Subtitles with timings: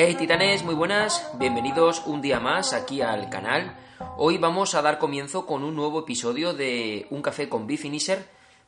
[0.00, 3.76] Hey titanes, muy buenas, bienvenidos un día más aquí al canal.
[4.16, 8.24] Hoy vamos a dar comienzo con un nuevo episodio de Un café con Bifinisher,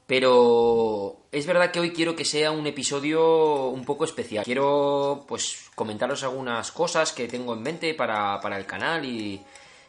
[0.09, 4.45] pero es verdad que hoy quiero que sea un episodio un poco especial.
[4.45, 9.41] Quiero pues comentaros algunas cosas que tengo en mente para, para el canal y,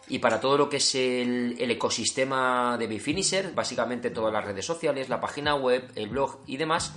[0.09, 4.67] y para todo lo que es el, el ecosistema de Bifinisher, básicamente todas las redes
[4.67, 6.94] sociales, la página web, el blog y demás.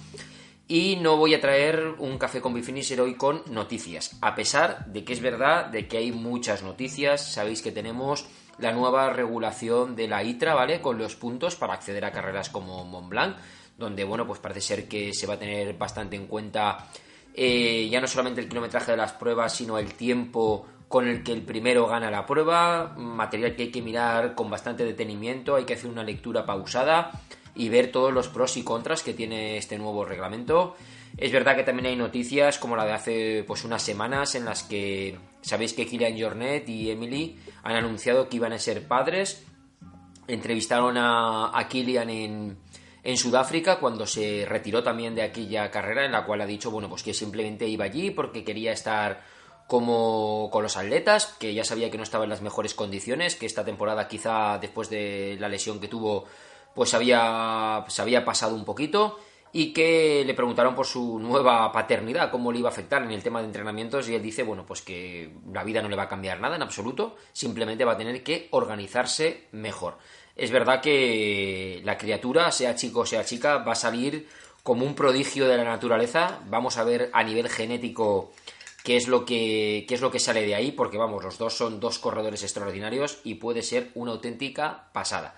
[0.66, 5.04] Y no voy a traer un café con Bifinisher hoy con noticias, a pesar de
[5.04, 7.32] que es verdad de que hay muchas noticias.
[7.34, 8.26] Sabéis que tenemos
[8.58, 10.80] la nueva regulación de la ITRA, ¿vale?
[10.80, 13.36] Con los puntos para acceder a carreras como Mont Blanc,
[13.76, 16.88] donde, bueno, pues parece ser que se va a tener bastante en cuenta
[17.34, 21.32] eh, ya no solamente el kilometraje de las pruebas, sino el tiempo con el que
[21.32, 25.74] el primero gana la prueba, material que hay que mirar con bastante detenimiento, hay que
[25.74, 27.10] hacer una lectura pausada
[27.54, 30.76] y ver todos los pros y contras que tiene este nuevo reglamento.
[31.16, 34.64] Es verdad que también hay noticias como la de hace pues unas semanas en las
[34.64, 39.44] que sabéis que Kylian Jornet y Emily han anunciado que iban a ser padres.
[40.26, 42.56] Entrevistaron a, a en,
[43.04, 46.88] en Sudáfrica cuando se retiró también de aquella carrera en la cual ha dicho bueno
[46.88, 49.22] pues que simplemente iba allí porque quería estar
[49.66, 53.46] como con los atletas, que ya sabía que no estaba en las mejores condiciones, que
[53.46, 56.26] esta temporada quizá después de la lesión que tuvo
[56.74, 59.18] pues había, se había pasado un poquito
[59.52, 63.22] y que le preguntaron por su nueva paternidad, cómo le iba a afectar en el
[63.22, 66.08] tema de entrenamientos y él dice, bueno, pues que la vida no le va a
[66.08, 69.96] cambiar nada en absoluto, simplemente va a tener que organizarse mejor.
[70.34, 74.26] Es verdad que la criatura, sea chico o sea chica, va a salir
[74.64, 78.32] como un prodigio de la naturaleza, vamos a ver a nivel genético
[78.82, 81.56] qué es lo que, qué es lo que sale de ahí, porque vamos, los dos
[81.56, 85.36] son dos corredores extraordinarios y puede ser una auténtica pasada.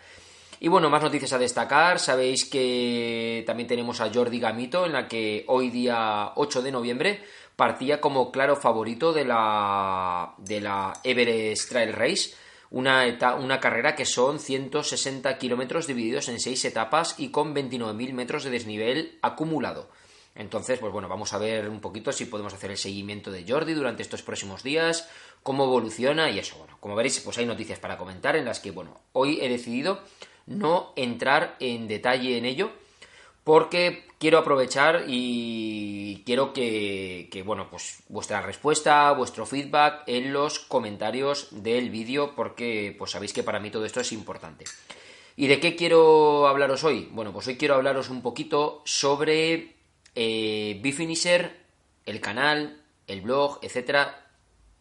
[0.58, 1.98] Y bueno, más noticias a destacar.
[1.98, 7.20] Sabéis que también tenemos a Jordi Gamito, en la que hoy día 8 de noviembre
[7.56, 12.34] partía como claro favorito de la, de la Everest Trail Race.
[12.70, 13.04] Una,
[13.38, 18.50] una carrera que son 160 kilómetros divididos en 6 etapas y con 29.000 metros de
[18.50, 19.88] desnivel acumulado.
[20.34, 23.72] Entonces, pues bueno, vamos a ver un poquito si podemos hacer el seguimiento de Jordi
[23.72, 25.08] durante estos próximos días,
[25.42, 26.58] cómo evoluciona y eso.
[26.58, 30.00] Bueno, como veréis, pues hay noticias para comentar en las que, bueno, hoy he decidido
[30.46, 32.70] no entrar en detalle en ello
[33.44, 41.48] porque quiero aprovechar y quiero que, bueno, pues vuestra respuesta, vuestro feedback en los comentarios
[41.50, 44.64] del vídeo porque pues sabéis que para mí todo esto es importante.
[45.36, 47.08] ¿Y de qué quiero hablaros hoy?
[47.12, 49.74] Bueno, pues hoy quiero hablaros un poquito sobre
[50.14, 51.56] eh, Bifinisher,
[52.06, 54.26] el canal, el blog, etcétera,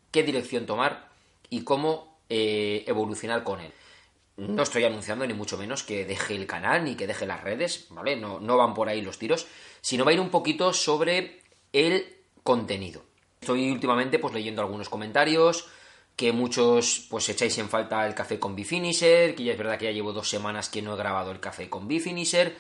[0.10, 1.10] qué dirección tomar
[1.50, 3.72] y cómo eh, evolucionar con él.
[4.38, 7.88] No estoy anunciando ni mucho menos que deje el canal ni que deje las redes,
[7.90, 8.16] ¿vale?
[8.18, 9.48] No, no van por ahí los tiros,
[9.82, 11.42] sino va a ir un poquito sobre
[11.72, 12.06] el
[12.44, 13.04] contenido.
[13.40, 15.68] Estoy últimamente pues leyendo algunos comentarios,
[16.16, 19.86] que muchos pues echáis en falta el café con Bifinisher, que ya es verdad que
[19.86, 22.56] ya llevo dos semanas que no he grabado el café con Bifinisher,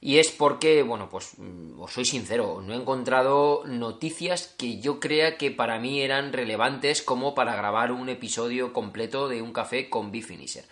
[0.00, 5.00] y es porque, bueno, pues mm, os soy sincero, no he encontrado noticias que yo
[5.00, 9.88] crea que para mí eran relevantes como para grabar un episodio completo de un café
[9.90, 10.64] con Bifinisher.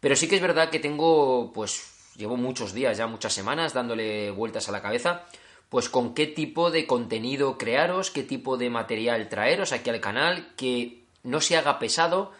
[0.00, 4.30] Pero sí que es verdad que tengo, pues, llevo muchos días, ya muchas semanas, dándole
[4.30, 5.26] vueltas a la cabeza,
[5.68, 10.54] pues con qué tipo de contenido crearos, qué tipo de material traeros aquí al canal,
[10.56, 12.32] que no se haga pesado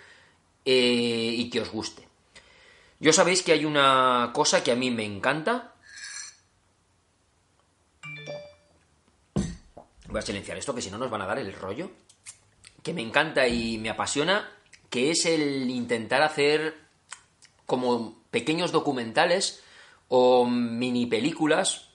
[0.65, 2.09] eh, y que os guste.
[3.01, 5.75] Yo sabéis que hay una cosa que a mí me encanta.
[10.09, 11.91] Voy a silenciar esto, que si no nos van a dar el rollo.
[12.83, 14.51] Que me encanta y me apasiona,
[14.91, 16.88] que es el intentar hacer
[17.69, 19.63] como pequeños documentales
[20.09, 21.91] o mini películas.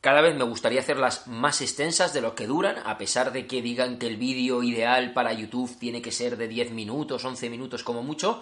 [0.00, 3.60] Cada vez me gustaría hacerlas más extensas de lo que duran, a pesar de que
[3.60, 7.82] digan que el vídeo ideal para YouTube tiene que ser de 10 minutos, 11 minutos
[7.82, 8.40] como mucho.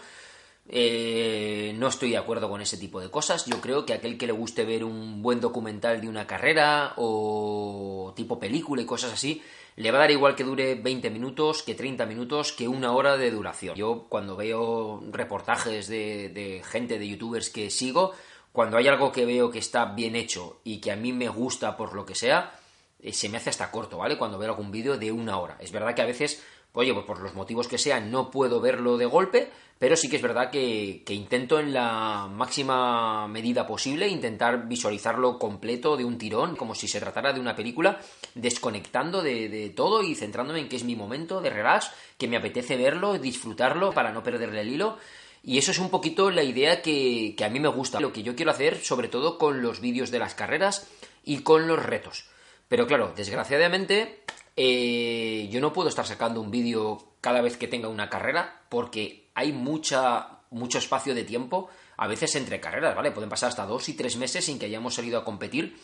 [0.67, 3.45] Eh, no estoy de acuerdo con ese tipo de cosas.
[3.47, 8.13] Yo creo que aquel que le guste ver un buen documental de una carrera o
[8.17, 9.43] tipo película y cosas así,
[9.77, 13.17] le va a dar igual que dure 20 minutos, que 30 minutos, que una hora
[13.17, 13.77] de duración.
[13.77, 18.13] Yo cuando veo reportajes de, gente, de youtubers que sigo,
[18.53, 21.77] cuando hay algo que veo que está bien hecho y que a mí me gusta
[21.77, 22.59] por lo que sea,
[23.01, 24.17] eh, se me hace hasta corto, ¿vale?
[24.17, 25.59] Cuando veo algún vídeo de una hora.
[25.61, 26.43] Es verdad que a veces
[26.75, 30.17] oye, pues por los motivos que sean no puedo verlo de golpe, pero sí que
[30.17, 36.55] es verdad que, intento en la máxima medida posible intentar visualizarlo completo de un tirón,
[36.55, 38.01] como si se tratara de una película,
[38.35, 42.77] desconectando de, todo y centrándome en que es mi momento de relax, que me apetece
[42.77, 44.97] verlo, disfrutarlo para no perderle el hilo.
[45.43, 48.37] Y eso es un poquito la idea que, a mí me gusta, lo que yo
[48.37, 50.89] quiero hacer sobre todo con los vídeos de las carreras
[51.25, 52.27] y con los retos.
[52.69, 54.23] Pero claro, desgraciadamente
[54.57, 59.24] eh, yo no puedo estar sacando un vídeo cada vez que tenga una carrera porque
[59.35, 63.11] hay mucha, mucho espacio de tiempo, a veces entre carreras, ¿vale?
[63.11, 65.77] Pueden pasar hasta dos y tres meses sin que hayamos salido a competir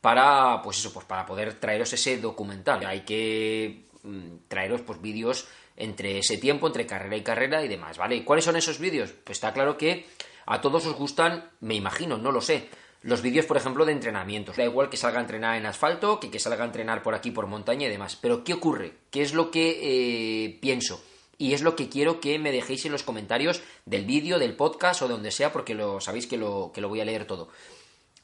[0.00, 2.84] para, pues eso, pues para poder traeros ese documental.
[2.86, 5.46] Hay que mm, traeros pues vídeos
[5.76, 8.16] entre ese tiempo, entre carrera y carrera y demás, ¿vale?
[8.16, 9.12] ¿Y cuáles son esos vídeos?
[9.12, 10.06] Pues está claro que
[10.46, 12.68] a todos os gustan, me imagino, no lo sé,
[13.04, 14.56] los vídeos, por ejemplo, de entrenamientos.
[14.56, 17.30] Da igual que salga a entrenar en asfalto, que que salga a entrenar por aquí,
[17.30, 18.16] por montaña y demás.
[18.16, 18.94] Pero, ¿qué ocurre?
[19.10, 21.04] ¿Qué es lo que eh, pienso?
[21.44, 25.02] Y es lo que quiero que me dejéis en los comentarios del vídeo, del podcast
[25.02, 27.50] o de donde sea, porque lo sabéis que lo, que lo voy a leer todo.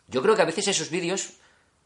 [0.09, 1.35] Yo creo que a veces esos vídeos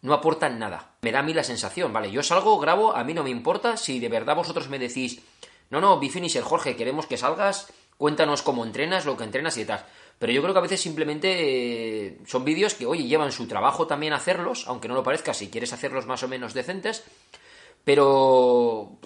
[0.00, 0.92] no aportan nada.
[1.02, 2.12] Me da a mí la sensación, ¿vale?
[2.12, 5.22] Yo salgo, grabo, a mí no me importa si de verdad vosotros me decís,
[5.70, 7.66] no, no, Bifinisher, Jorge, queremos que salgas,
[7.98, 9.84] cuéntanos cómo entrenas, lo que entrenas y tal.
[10.20, 13.88] Pero yo creo que a veces simplemente eh, son vídeos que, oye, llevan su trabajo
[13.88, 17.02] también hacerlos, aunque no lo parezca si quieres hacerlos más o menos decentes,
[17.82, 18.98] pero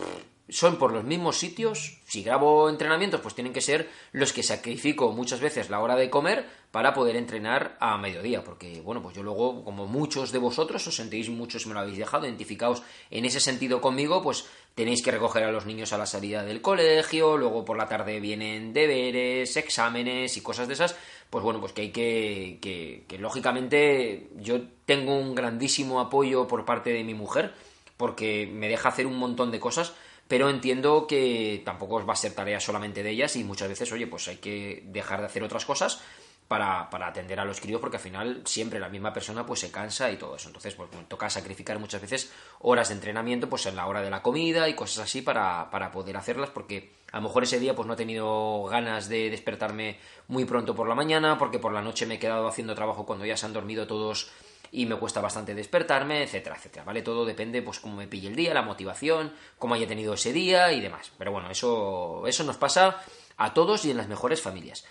[0.49, 1.99] son por los mismos sitios.
[2.07, 6.09] Si grabo entrenamientos, pues tienen que ser los que sacrifico muchas veces la hora de
[6.09, 8.43] comer para poder entrenar a mediodía.
[8.43, 11.99] Porque, bueno, pues yo luego, como muchos de vosotros, os sentéis muchos, me lo habéis
[11.99, 16.07] dejado, identificados en ese sentido conmigo, pues tenéis que recoger a los niños a la
[16.07, 20.97] salida del colegio, luego por la tarde vienen deberes, exámenes y cosas de esas.
[21.29, 26.65] Pues bueno, pues que hay que, que, que lógicamente yo tengo un grandísimo apoyo por
[26.65, 27.53] parte de mi mujer,
[27.99, 29.93] porque me deja hacer un montón de cosas
[30.29, 33.91] pero entiendo que tampoco os va a ser tarea solamente de ellas y muchas veces,
[33.93, 36.03] oye, pues hay que dejar de hacer otras cosas
[36.49, 39.71] para, para, atender a los críos porque al final siempre la misma persona pues se
[39.71, 40.49] cansa y todo eso.
[40.49, 44.23] Entonces, pues toca sacrificar muchas veces horas de entrenamiento pues en la hora de la
[44.23, 47.87] comida y cosas así para, para poder hacerlas porque a lo mejor ese día pues
[47.87, 52.07] no he tenido ganas de despertarme muy pronto por la mañana porque por la noche
[52.07, 54.31] me he quedado haciendo trabajo cuando ya se han dormido todos
[54.73, 57.03] y me cuesta bastante despertarme, etcétera, etcétera, ¿vale?
[57.03, 60.73] Todo depende, pues, cómo me pille el día, la motivación, cómo haya tenido ese día
[60.73, 61.13] y demás.
[61.19, 63.03] Pero bueno, eso, eso nos pasa
[63.37, 64.85] a todos y en las mejores familias.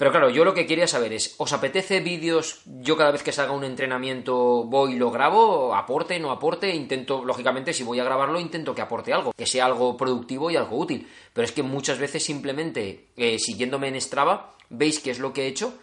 [0.00, 2.62] Pero claro, yo lo que quería saber es, ¿os apetece vídeos?
[2.64, 7.22] Yo cada vez que salga un entrenamiento voy y lo grabo, aporte, no aporte, intento,
[7.22, 10.78] lógicamente, si voy a grabarlo, intento que aporte algo, que sea algo productivo y algo
[10.78, 11.06] útil.
[11.34, 15.42] Pero es que muchas veces simplemente, eh, siguiéndome en Strava, veis qué es lo que
[15.42, 15.74] he hecho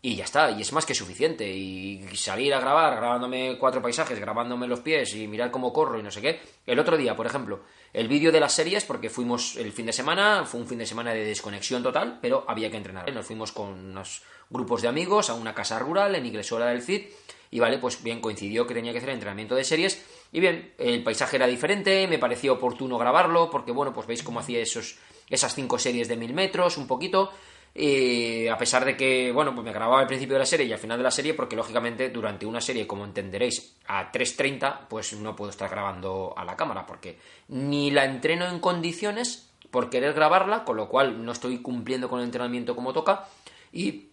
[0.00, 1.48] y ya está, y es más que suficiente.
[1.48, 6.02] Y salir a grabar, grabándome cuatro paisajes, grabándome los pies y mirar cómo corro y
[6.02, 6.40] no sé qué.
[6.66, 7.62] El otro día, por ejemplo,
[7.92, 10.86] el vídeo de las series, porque fuimos el fin de semana, fue un fin de
[10.86, 13.12] semana de desconexión total, pero había que entrenar.
[13.12, 17.06] Nos fuimos con unos grupos de amigos a una casa rural en Iglesuela del Cid.
[17.50, 20.04] Y vale, pues bien, coincidió que tenía que hacer entrenamiento de series.
[20.32, 24.38] Y bien, el paisaje era diferente, me pareció oportuno grabarlo, porque bueno, pues veis cómo
[24.38, 24.98] hacía esos,
[25.28, 27.32] esas cinco series de mil metros, un poquito.
[27.74, 30.72] Y a pesar de que, bueno, pues me grababa al principio de la serie y
[30.72, 35.12] al final de la serie, porque lógicamente durante una serie, como entenderéis, a 3.30, pues
[35.12, 37.18] no puedo estar grabando a la cámara, porque
[37.48, 42.18] ni la entreno en condiciones por querer grabarla, con lo cual no estoy cumpliendo con
[42.20, 43.28] el entrenamiento como toca,
[43.72, 44.08] y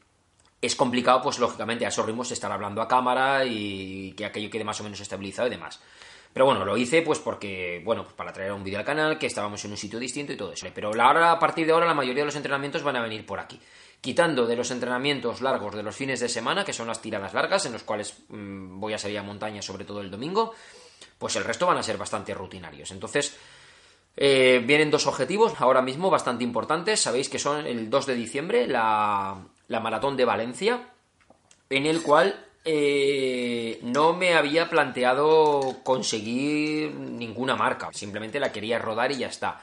[0.62, 4.64] es complicado, pues lógicamente a esos ritmos estar hablando a cámara y que aquello quede
[4.64, 5.80] más o menos estabilizado y demás.
[6.36, 9.26] Pero bueno, lo hice pues porque, bueno, pues para traer un vídeo al canal, que
[9.26, 10.68] estábamos en un sitio distinto y todo eso.
[10.76, 13.58] Pero a partir de ahora, la mayoría de los entrenamientos van a venir por aquí.
[14.02, 17.66] Quitando de los entrenamientos largos de los fines de semana, que son las tiradas largas,
[17.66, 20.54] en los cuales mmm, voy a salir a montaña, sobre todo el domingo,
[21.18, 22.92] pues el resto van a ser bastante rutinarios.
[22.92, 23.38] Entonces,
[24.18, 27.00] eh, vienen dos objetivos ahora mismo bastante importantes.
[27.00, 30.90] Sabéis que son el 2 de diciembre, la, la maratón de Valencia,
[31.70, 39.12] en el cual eh, no me había planteado conseguir ninguna marca, simplemente la quería rodar
[39.12, 39.62] y ya está.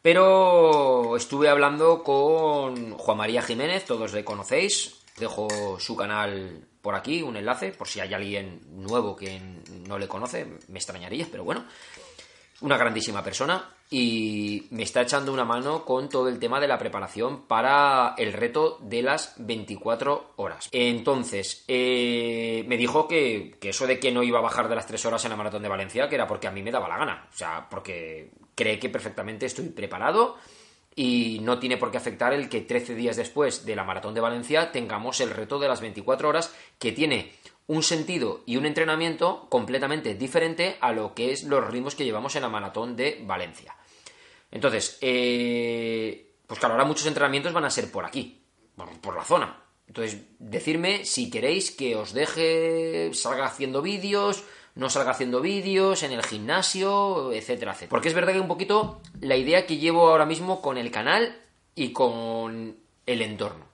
[0.00, 7.22] Pero estuve hablando con Juan María Jiménez, todos le conocéis, dejo su canal por aquí,
[7.22, 9.40] un enlace, por si hay alguien nuevo que
[9.86, 11.64] no le conoce, me extrañaría, pero bueno
[12.60, 16.78] una grandísima persona y me está echando una mano con todo el tema de la
[16.78, 20.68] preparación para el reto de las 24 horas.
[20.72, 24.86] Entonces, eh, me dijo que, que, eso de que no iba a bajar de las
[24.86, 26.98] 3 horas en la maratón de Valencia, que era porque a mí me daba la
[26.98, 27.28] gana.
[27.32, 30.36] O sea, porque cree que perfectamente estoy preparado
[30.98, 34.20] y no tiene por qué afectar el que 13 días después de la maratón de
[34.20, 37.37] Valencia tengamos el reto de las 24 horas que tiene
[37.68, 42.34] un sentido y un entrenamiento completamente diferente a lo que es los ritmos que llevamos
[42.34, 43.76] en la maratón de Valencia.
[44.50, 48.42] Entonces, eh, pues claro, ahora muchos entrenamientos van a ser por aquí,
[49.02, 49.62] por la zona.
[49.86, 54.44] Entonces, decirme si queréis que os deje, salga haciendo vídeos,
[54.74, 57.90] no salga haciendo vídeos en el gimnasio, etcétera, etcétera.
[57.90, 61.36] Porque es verdad que un poquito la idea que llevo ahora mismo con el canal
[61.74, 63.66] y con el entorno.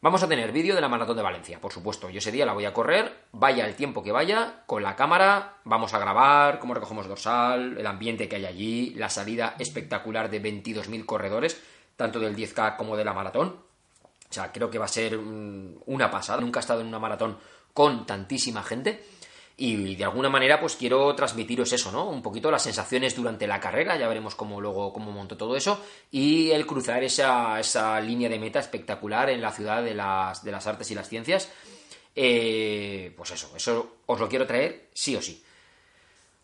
[0.00, 2.08] Vamos a tener vídeo de la maratón de Valencia, por supuesto.
[2.08, 5.56] Yo ese día la voy a correr, vaya el tiempo que vaya, con la cámara,
[5.64, 10.40] vamos a grabar cómo recogemos dorsal, el ambiente que hay allí, la salida espectacular de
[10.40, 11.60] 22.000 corredores,
[11.96, 13.56] tanto del 10K como de la maratón.
[14.30, 16.40] O sea, creo que va a ser una pasada.
[16.42, 17.36] Nunca he estado en una maratón
[17.74, 19.04] con tantísima gente.
[19.60, 22.08] Y de alguna manera, pues quiero transmitiros eso, ¿no?
[22.08, 25.84] Un poquito las sensaciones durante la carrera, ya veremos cómo luego cómo monto todo eso,
[26.12, 30.52] y el cruzar esa, esa línea de meta espectacular en la ciudad de las, de
[30.52, 31.50] las artes y las ciencias.
[32.14, 35.42] Eh, pues eso, eso os lo quiero traer sí o sí.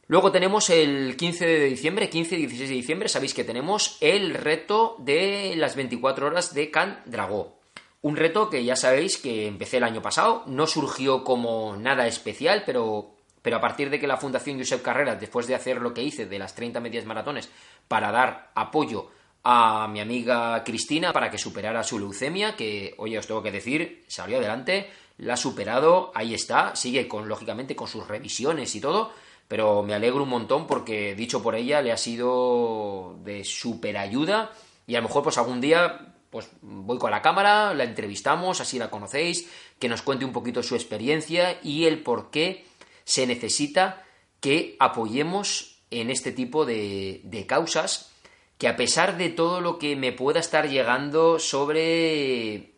[0.09, 4.35] Luego tenemos el 15 de diciembre, 15 y 16 de diciembre, sabéis que tenemos el
[4.35, 7.61] reto de las 24 horas de Can Dragó.
[8.05, 12.63] Un reto que ya sabéis que empecé el año pasado, no surgió como nada especial,
[12.67, 16.03] pero, pero a partir de que la Fundación Josep Carreras, después de hacer lo que
[16.03, 17.49] hice de las 30 medias maratones
[17.89, 19.09] para dar apoyo
[19.43, 24.05] a mi amiga Cristina para que superara su leucemia, que, oye, os tengo que decir,
[24.07, 29.13] salió adelante, la ha superado, ahí está, sigue con, lógicamente, con sus revisiones y todo,
[29.49, 34.53] pero me alegro un montón porque, dicho por ella, le ha sido de super ayuda
[34.87, 38.77] y a lo mejor, pues algún día pues voy con la cámara, la entrevistamos, así
[38.77, 39.49] la conocéis,
[39.79, 42.67] que nos cuente un poquito su experiencia y el por qué
[43.05, 44.03] se necesita
[44.41, 48.11] que apoyemos en este tipo de, causas
[48.59, 52.73] que a pesar de todo lo que me pueda estar llegando sobre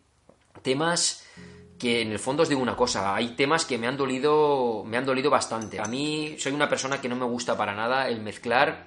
[0.61, 1.25] temas
[1.79, 4.97] que en el fondo os digo una cosa, hay temas que me han dolido, me
[4.97, 5.79] han dolido bastante.
[5.79, 8.85] A mí soy una persona que no me gusta para nada el mezclar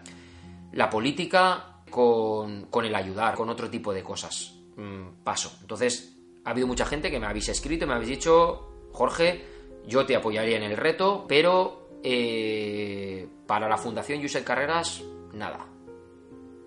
[0.71, 4.60] la política con, con el ayudar, con otro tipo de cosas.
[4.77, 5.57] Mm, paso.
[5.61, 9.45] Entonces, ha habido mucha gente que me habéis escrito, me habéis dicho, Jorge,
[9.87, 15.67] yo te apoyaría en el reto, pero eh, para la Fundación Josep Carreras, nada.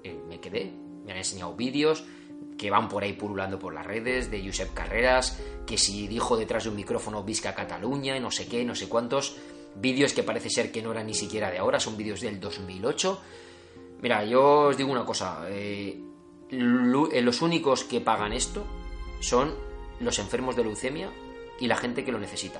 [0.03, 0.73] Eh, me quedé,
[1.05, 2.03] me han enseñado vídeos
[2.57, 6.63] que van por ahí pululando por las redes de Josep Carreras, que si dijo detrás
[6.63, 9.37] de un micrófono Visca Cataluña, y no sé qué, no sé cuántos,
[9.75, 13.21] vídeos que parece ser que no eran ni siquiera de ahora, son vídeos del 2008.
[14.01, 15.99] Mira, yo os digo una cosa, eh,
[16.59, 18.65] los únicos que pagan esto
[19.19, 19.53] son
[19.99, 21.09] los enfermos de leucemia
[21.59, 22.59] y la gente que lo necesita.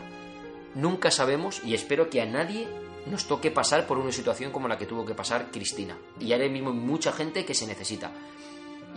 [0.76, 2.68] Nunca sabemos y espero que a nadie
[3.06, 5.98] nos toque pasar por una situación como la que tuvo que pasar Cristina.
[6.20, 8.12] Y ahora mismo hay mucha gente que se necesita.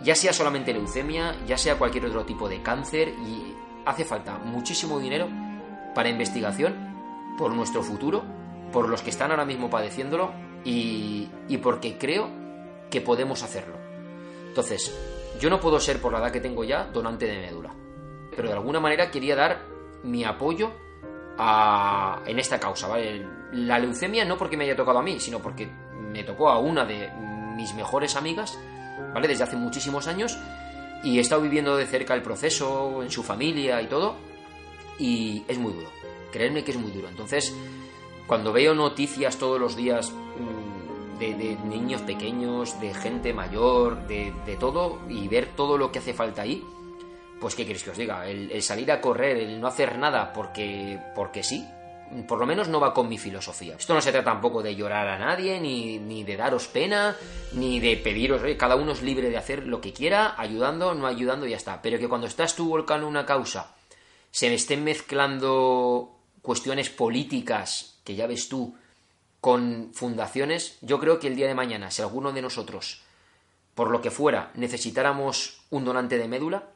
[0.03, 3.53] Ya sea solamente leucemia, ya sea cualquier otro tipo de cáncer y
[3.85, 5.27] hace falta muchísimo dinero
[5.93, 6.75] para investigación,
[7.37, 8.23] por nuestro futuro,
[8.71, 10.31] por los que están ahora mismo padeciéndolo
[10.63, 12.29] y, y porque creo
[12.89, 13.76] que podemos hacerlo.
[14.57, 14.91] Entonces,
[15.39, 17.75] yo no puedo ser, por la edad que tengo ya, donante de médula.
[18.35, 19.67] Pero de alguna manera quería dar
[20.01, 20.71] mi apoyo
[21.37, 23.23] a, en esta causa, ¿vale?
[23.51, 26.85] La leucemia no porque me haya tocado a mí, sino porque me tocó a una
[26.85, 27.07] de
[27.55, 28.57] mis mejores amigas,
[29.13, 29.27] ¿vale?
[29.27, 30.35] Desde hace muchísimos años
[31.03, 34.15] y he estado viviendo de cerca el proceso en su familia y todo
[34.97, 35.91] y es muy duro.
[36.31, 37.09] Creedme que es muy duro.
[37.09, 37.55] Entonces,
[38.25, 40.11] cuando veo noticias todos los días
[41.19, 46.43] de, niños pequeños, de gente mayor, de, todo, y ver todo lo que hace falta
[46.43, 46.63] ahí,
[47.39, 48.27] pues ¿qué queréis que os diga?
[48.27, 51.67] El, salir a correr, el no hacer nada porque, porque sí,
[52.27, 53.75] por lo menos no va con mi filosofía.
[53.75, 57.15] Esto no se trata tampoco de llorar a nadie, ni, ni de daros pena,
[57.53, 61.45] ni de pediros, cada uno es libre de hacer lo que quiera, ayudando, no ayudando
[61.45, 61.81] y ya está.
[61.81, 63.75] Pero que cuando estás tú volcando una causa,
[64.31, 68.75] se me estén mezclando cuestiones políticas, que ya ves tú,
[69.41, 73.03] con fundaciones, yo creo que el día de mañana, si alguno de nosotros,
[73.75, 76.69] por lo que fuera, necesitáramos un donante de médula,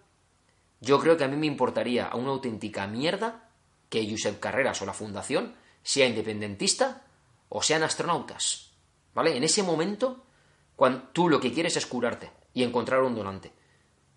[0.80, 3.50] yo creo que a mí me importaría a una auténtica mierda
[3.89, 5.53] que Josep Carreras o la fundación
[5.84, 7.03] sea independentista
[7.50, 8.72] o sean astronautas.
[9.13, 9.36] ¿Vale?
[9.36, 10.24] En ese momento,
[10.75, 13.51] cuando tú lo que quieres es curarte y encontrar un donante.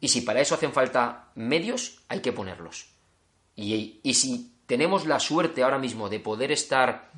[0.01, 2.87] Y si para eso hacen falta medios, hay que ponerlos.
[3.57, 7.11] Y, y si tenemos la suerte ahora mismo de poder estar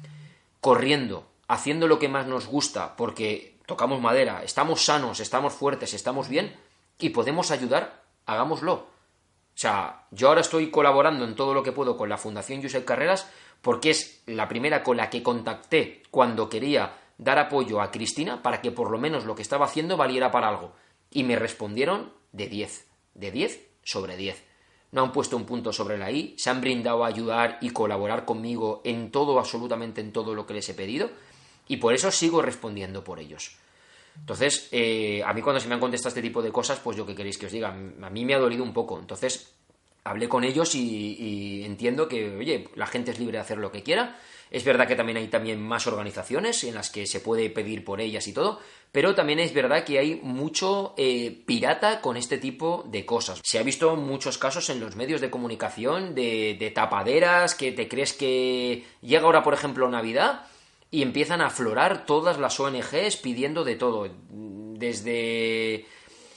[0.67, 6.29] corriendo, haciendo lo que más nos gusta, porque tocamos madera, estamos sanos, estamos fuertes, estamos
[6.29, 6.57] bien
[6.99, 8.73] y podemos ayudar, hagámoslo.
[8.75, 8.89] O
[9.55, 13.31] sea, yo ahora estoy colaborando en todo lo que puedo con la Fundación Josep Carreras
[13.63, 18.61] porque es la primera con la que contacté cuando quería dar apoyo a Cristina para
[18.61, 20.73] que por lo menos lo que estaba haciendo valiera para algo.
[21.13, 24.43] Y me respondieron de 10, de 10 sobre 10
[24.93, 28.25] no han puesto un punto sobre la I, se han brindado a ayudar y colaborar
[28.25, 31.11] conmigo en todo, absolutamente en todo lo que les he pedido,
[31.69, 33.57] y por eso sigo respondiendo por ellos.
[34.19, 37.05] Entonces, eh, a mí cuando se me han contestado este tipo de cosas, pues yo
[37.05, 38.99] que queréis que os diga, a mí me ha dolido un poco.
[38.99, 39.56] Entonces,
[40.07, 43.83] hablé con ellos y, entiendo que, oye, la gente es libre de hacer lo que
[43.83, 44.19] quiera.
[44.51, 48.01] Es verdad que también hay también más organizaciones en las que se puede pedir por
[48.01, 48.61] ellas y todo,
[48.93, 53.41] pero también es verdad que hay mucho eh, pirata con este tipo de cosas.
[53.43, 57.89] Se ha visto muchos casos en los medios de comunicación de, de tapaderas que te
[57.89, 60.47] crees que llega ahora, por ejemplo, Navidad
[60.93, 65.87] y empiezan a aflorar todas las ONGs pidiendo de todo, desde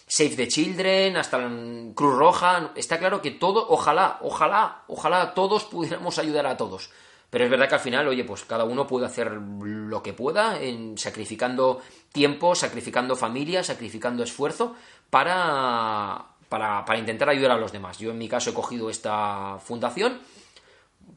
[0.09, 1.49] Save the Children, hasta la
[1.93, 2.71] Cruz Roja.
[2.75, 6.89] Está claro que todo, ojalá, ojalá, ojalá todos pudiéramos ayudar a todos.
[7.29, 10.59] Pero es verdad que al final, oye, pues cada uno puede hacer lo que pueda,
[10.59, 11.79] en, sacrificando
[12.11, 14.75] tiempo, sacrificando familia, sacrificando esfuerzo
[15.11, 17.99] para, para, para intentar ayudar a los demás.
[17.99, 20.19] Yo en mi caso he cogido esta fundación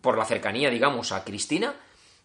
[0.03, 1.75] por la cercanía, digamos, a Cristina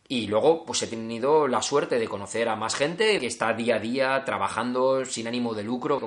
[0.10, 3.76] y luego, pues he tenido la suerte de conocer a más gente que está día
[3.76, 6.00] a día trabajando sin ánimo de lucro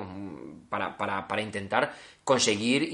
[0.69, 1.93] para, para, para intentar
[2.23, 2.89] conseguir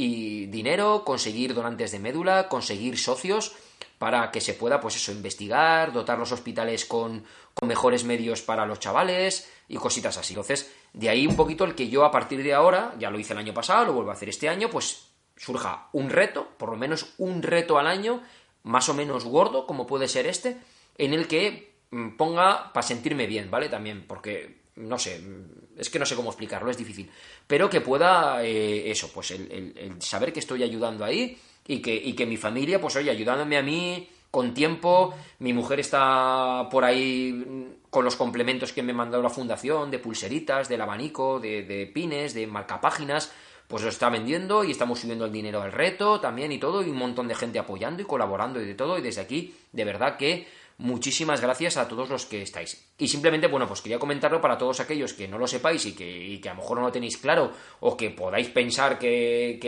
[0.49, 3.55] dinero, conseguir donantes de médula, conseguir socios
[3.97, 7.23] para que se pueda, pues eso, investigar, dotar los hospitales con,
[7.53, 10.33] con mejores medios para los chavales y cositas así.
[10.33, 13.33] Entonces, de ahí un poquito el que yo a partir de ahora, ya lo hice
[13.33, 16.77] el año pasado, lo vuelvo a hacer este año, pues surja un reto, por lo
[16.77, 18.21] menos un reto al año,
[18.63, 20.57] más o menos gordo, como puede ser este,
[20.97, 23.69] en el que mm, ponga para sentirme bien, ¿vale?
[23.69, 27.09] También, porque no sé, mm, es que no sé cómo explicarlo, es difícil.
[27.45, 31.37] Pero que pueda, eh, eso, pues el, saber que estoy ayudando ahí
[31.67, 35.79] y que, y que mi familia, pues oye, ayudándome a mí con tiempo, mi mujer
[35.79, 40.69] está por ahí mm, con los complementos que me ha mandado la fundación, de pulseritas,
[40.69, 43.31] del abanico, de, pines, de marcapáginas,
[43.67, 46.89] pues lo está vendiendo y estamos subiendo el dinero al reto también y todo, y
[46.89, 50.17] un montón de gente apoyando y colaborando y de todo, y desde aquí, de verdad
[50.17, 52.87] que muchísimas gracias a todos los que estáis.
[52.97, 56.39] Y simplemente, bueno, pues quería comentarlo para todos aquellos que no lo sepáis y que,
[56.45, 59.59] a lo mejor no lo tenéis claro o que podáis pensar que,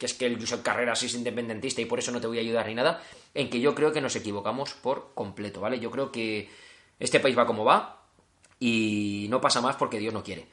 [0.00, 2.66] es que el Josep Carreras es independentista y por eso no te voy a ayudar
[2.66, 3.02] ni nada,
[3.34, 5.80] en que yo creo que nos equivocamos por completo, ¿vale?
[5.80, 6.48] Yo creo que
[6.98, 8.02] este país va como va
[8.60, 10.46] y no pasa más porque Dios no quiere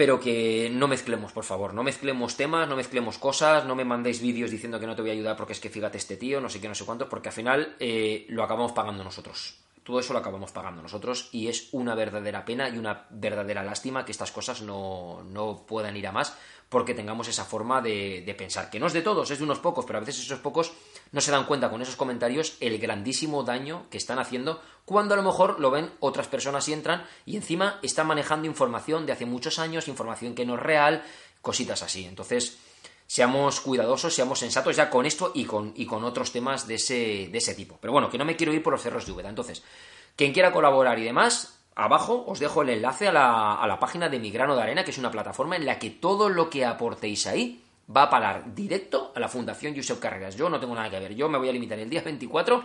[0.00, 4.22] pero que no mezclemos, por favor, no mezclemos temas, no mezclemos cosas, no me mandéis
[4.22, 6.48] vídeos diciendo que no te voy a ayudar porque es que fíjate este tío, no
[6.48, 9.58] sé qué, no sé cuánto, porque al final eh, lo acabamos pagando nosotros.
[9.84, 14.06] Todo eso lo acabamos pagando nosotros y es una verdadera pena y una verdadera lástima
[14.06, 16.34] que estas cosas no, no puedan ir a más
[16.70, 19.58] porque tengamos esa forma de, de, pensar, que no es de todos, es de unos
[19.58, 20.72] pocos, pero a veces esos pocos
[21.10, 25.16] no se dan cuenta con esos comentarios el grandísimo daño que están haciendo cuando a
[25.16, 29.26] lo mejor lo ven otras personas y entran y encima están manejando información de hace
[29.26, 31.02] muchos años, información que no es real,
[31.42, 32.04] cositas así.
[32.04, 32.58] Entonces,
[33.06, 37.28] seamos cuidadosos, seamos sensatos ya con esto y con, y con otros temas de ese,
[37.30, 37.78] de ese tipo.
[37.80, 39.28] Pero bueno, que no me quiero ir por los cerros de Úbeda.
[39.28, 39.62] Entonces,
[40.14, 44.08] quien quiera colaborar y demás, Abajo os dejo el enlace a la, a la página
[44.08, 46.64] de Mi Grano de Arena, que es una plataforma en la que todo lo que
[46.64, 47.62] aportéis ahí
[47.94, 50.36] va a parar directo a la Fundación Josep Carreras.
[50.36, 51.14] Yo no tengo nada que ver.
[51.14, 52.64] Yo me voy a limitar el día 24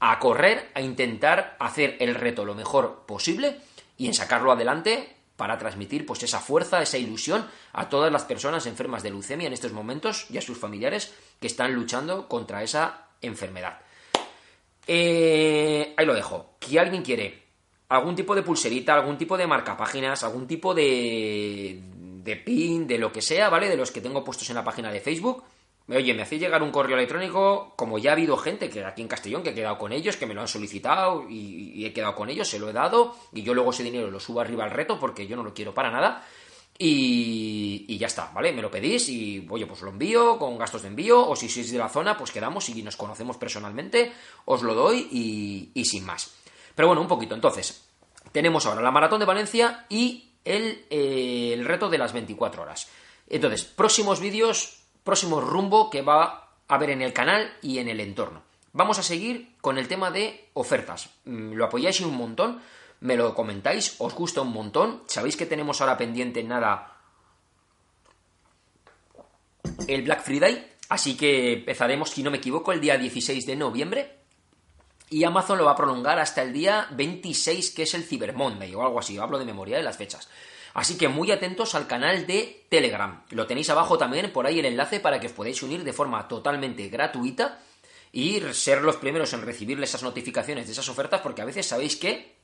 [0.00, 3.58] a correr, a intentar hacer el reto lo mejor posible
[3.96, 8.66] y en sacarlo adelante para transmitir pues esa fuerza, esa ilusión a todas las personas
[8.66, 13.08] enfermas de leucemia en estos momentos y a sus familiares que están luchando contra esa
[13.20, 13.80] enfermedad.
[14.86, 16.54] Eh, ahí lo dejo.
[16.60, 17.45] Si alguien quiere
[17.88, 21.80] algún tipo de pulserita, algún tipo de marcapáginas, algún tipo de,
[22.22, 23.68] de pin, de lo que sea, ¿vale?
[23.68, 25.44] De los que tengo puestos en la página de Facebook.
[25.88, 29.08] Oye, me hacéis llegar un correo electrónico, como ya ha habido gente que aquí en
[29.08, 32.28] Castellón que he quedado con ellos, que me lo han solicitado y, he quedado con
[32.28, 34.98] ellos, se lo he dado y yo luego ese dinero lo subo arriba al reto
[34.98, 36.26] porque yo no lo quiero para nada.
[36.76, 38.52] Y, y, ya está, ¿vale?
[38.52, 41.70] Me lo pedís y, oye, pues lo envío con gastos de envío, o si sois
[41.70, 44.12] de la zona, pues quedamos y nos conocemos personalmente,
[44.44, 46.34] os lo doy y, y sin más.
[46.76, 47.34] Pero bueno, un poquito.
[47.34, 47.88] Entonces,
[48.30, 52.88] tenemos ahora la maratón de Valencia y el, eh, el reto de las 24 horas.
[53.28, 56.22] Entonces, próximos vídeos, próximo rumbo que va
[56.68, 58.42] a haber en el canal y en el entorno.
[58.72, 61.08] Vamos a seguir con el tema de ofertas.
[61.24, 62.60] Mm, lo apoyáis un montón,
[63.00, 65.02] me lo comentáis, os gusta un montón.
[65.06, 66.92] Sabéis que tenemos ahora pendiente nada
[69.88, 74.15] el Black Friday, así que empezaremos, si no me equivoco, el día 16 de noviembre.
[75.08, 78.74] Y Amazon lo va a prolongar hasta el día 26, que es el Cyber Monday
[78.74, 79.16] o algo así.
[79.18, 80.28] Hablo de memoria de las fechas.
[80.74, 83.22] Así que muy atentos al canal de Telegram.
[83.30, 86.28] Lo tenéis abajo también, por ahí el enlace para que os podáis unir de forma
[86.28, 87.60] totalmente gratuita
[88.12, 91.96] y ser los primeros en recibir esas notificaciones de esas ofertas, porque a veces sabéis
[91.96, 92.34] que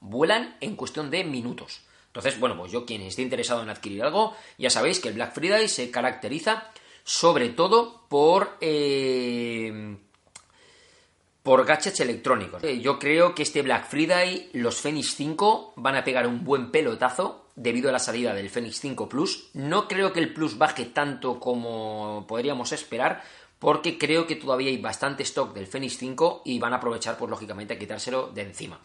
[0.00, 1.80] vuelan en cuestión de minutos.
[2.08, 5.32] Entonces, bueno, pues yo quien esté interesado en adquirir algo, ya sabéis que el Black
[5.32, 6.70] Friday se caracteriza
[7.04, 8.58] sobre todo por...
[8.60, 9.96] Eh,
[11.42, 12.62] por gadgets electrónicos.
[12.62, 16.70] Eh, yo creo que este Black Friday, los Fenix 5 van a pegar un buen
[16.70, 19.50] pelotazo debido a la salida del Fenix 5 Plus.
[19.54, 23.22] No creo que el Plus baje tanto como podríamos esperar,
[23.58, 27.30] porque creo que todavía hay bastante stock del Fenix 5 y van a aprovechar, pues
[27.30, 28.80] lógicamente, a quitárselo de encima.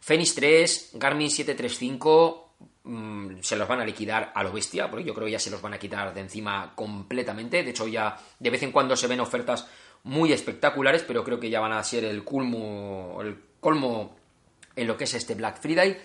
[0.00, 5.14] Fenix 3, Garmin 735 mm, se los van a liquidar a lo bestia, porque yo
[5.14, 7.62] creo que ya se los van a quitar de encima completamente.
[7.62, 9.68] De hecho, ya de vez en cuando se ven ofertas
[10.04, 14.16] muy espectaculares, pero creo que ya van a ser el culmo, el colmo
[14.76, 15.98] en lo que es este Black Friday.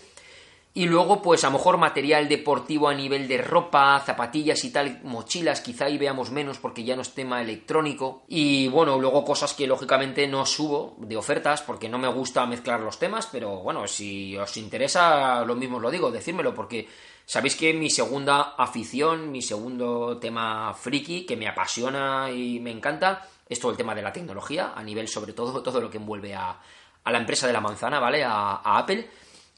[0.78, 5.00] Y luego, pues a lo mejor material deportivo a nivel de ropa, zapatillas y tal,
[5.04, 8.22] mochilas, quizá ahí veamos menos porque ya no es tema electrónico.
[8.28, 12.82] Y bueno, luego cosas que lógicamente no subo de ofertas porque no me gusta mezclar
[12.82, 16.88] los temas, pero bueno, si os interesa, lo mismo os lo digo, decírmelo porque
[17.26, 23.28] sabéis que mi segunda afición, mi segundo tema friki, que me apasiona y me encanta,
[23.50, 26.36] es todo el tema de la tecnología, a nivel sobre todo todo lo que envuelve
[26.36, 26.60] a,
[27.04, 28.24] a la empresa de la manzana, ¿vale?
[28.24, 29.10] A, Apple.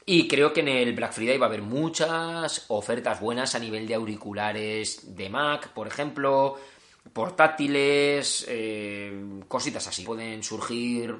[0.06, 3.86] Y creo que en el Black Friday va a haber muchas ofertas buenas a nivel
[3.86, 6.56] de auriculares de Mac, por ejemplo,
[7.12, 10.04] portátiles, eh, cositas así.
[10.04, 11.14] Pueden surgir,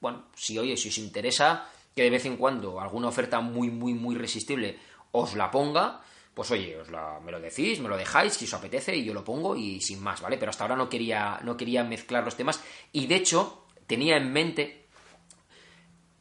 [0.00, 3.92] bueno, si oye, si os interesa que de vez en cuando alguna oferta muy, muy,
[3.92, 4.78] muy resistible
[5.12, 6.00] os la ponga,
[6.38, 9.12] pues oye, os la, me lo decís, me lo dejáis, si os apetece, y yo
[9.12, 10.38] lo pongo y sin más, ¿vale?
[10.38, 14.32] Pero hasta ahora no quería, no quería mezclar los temas y de hecho tenía en
[14.32, 14.86] mente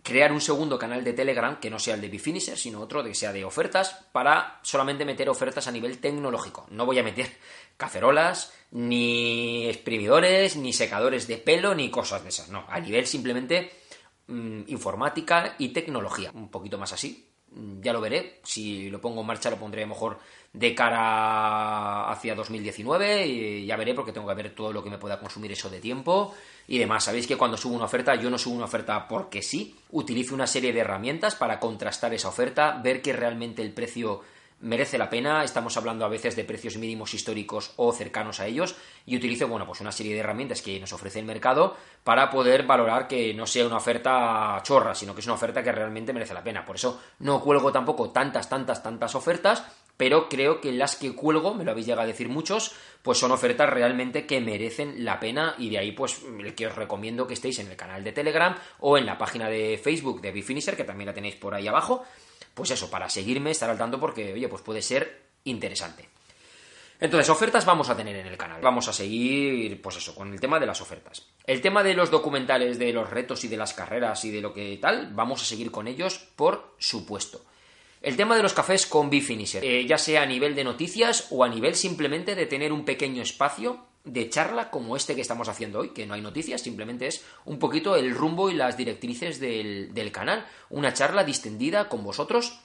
[0.02, 3.14] crear un segundo canal de Telegram que no sea el de Bifinisher, sino otro que
[3.14, 6.66] sea de ofertas, para solamente meter ofertas a nivel tecnológico.
[6.72, 7.30] No voy a meter
[7.78, 12.50] cacerolas, ni exprimidores, ni secadores de pelo, ni cosas de esas.
[12.50, 13.70] No, a nivel simplemente
[14.26, 16.32] mm, informática y tecnología.
[16.34, 17.27] Un poquito más así.
[17.58, 18.40] Mm, ya lo veré.
[18.44, 20.20] Si lo pongo en marcha, lo pondré mejor
[20.54, 23.26] de cara hacia 2019.
[23.26, 25.80] Y ya veré, porque tengo que ver todo lo que me pueda consumir eso de
[25.80, 26.34] tiempo
[26.68, 27.06] y demás.
[27.06, 30.48] Sabéis que cuando subo una oferta, yo no subo una oferta porque sí, utilizo una
[30.48, 34.22] serie de herramientas para contrastar esa oferta, ver que realmente el precio
[34.60, 38.76] merece la pena, estamos hablando a veces de precios mínimos históricos o cercanos a ellos,
[39.06, 42.64] y utilizo, bueno, pues una serie de herramientas que nos ofrece el mercado para poder
[42.64, 46.34] valorar que no sea una oferta chorra, sino que es una oferta que realmente merece
[46.34, 46.66] la pena.
[46.66, 49.64] Por eso no cuelgo tampoco tantas, tantas, tantas ofertas,
[49.98, 53.32] pero creo que las que cuelgo, me lo habéis llegado a decir muchos, pues son
[53.32, 55.56] ofertas realmente que merecen la pena.
[55.58, 56.22] Y de ahí pues
[56.56, 59.80] que os recomiendo que estéis en el canal de Telegram o en la página de
[59.84, 62.06] Facebook de Bifinisher, que también la tenéis por ahí abajo,
[62.58, 66.10] pues eso, para seguirme, estar al tanto porque, oye, pues puede ser interesante.
[67.00, 68.60] Entonces, ofertas vamos a tener en el canal.
[68.60, 71.28] Vamos a seguir, pues eso, con el tema de las ofertas.
[71.46, 74.56] El tema de los documentales, de los retos y de las carreras y de lo
[74.56, 77.46] que tal, vamos a seguir con ellos, por supuesto.
[78.02, 81.44] El tema de los cafés con Bifinisher, eh, ya sea a nivel de noticias o
[81.44, 85.80] a nivel simplemente de tener un pequeño espacio de charla como este que estamos haciendo
[85.80, 90.12] hoy, que no hay noticias, simplemente es un poquito el rumbo y las directrices del,
[90.12, 92.60] canal, una charla distendida con vosotros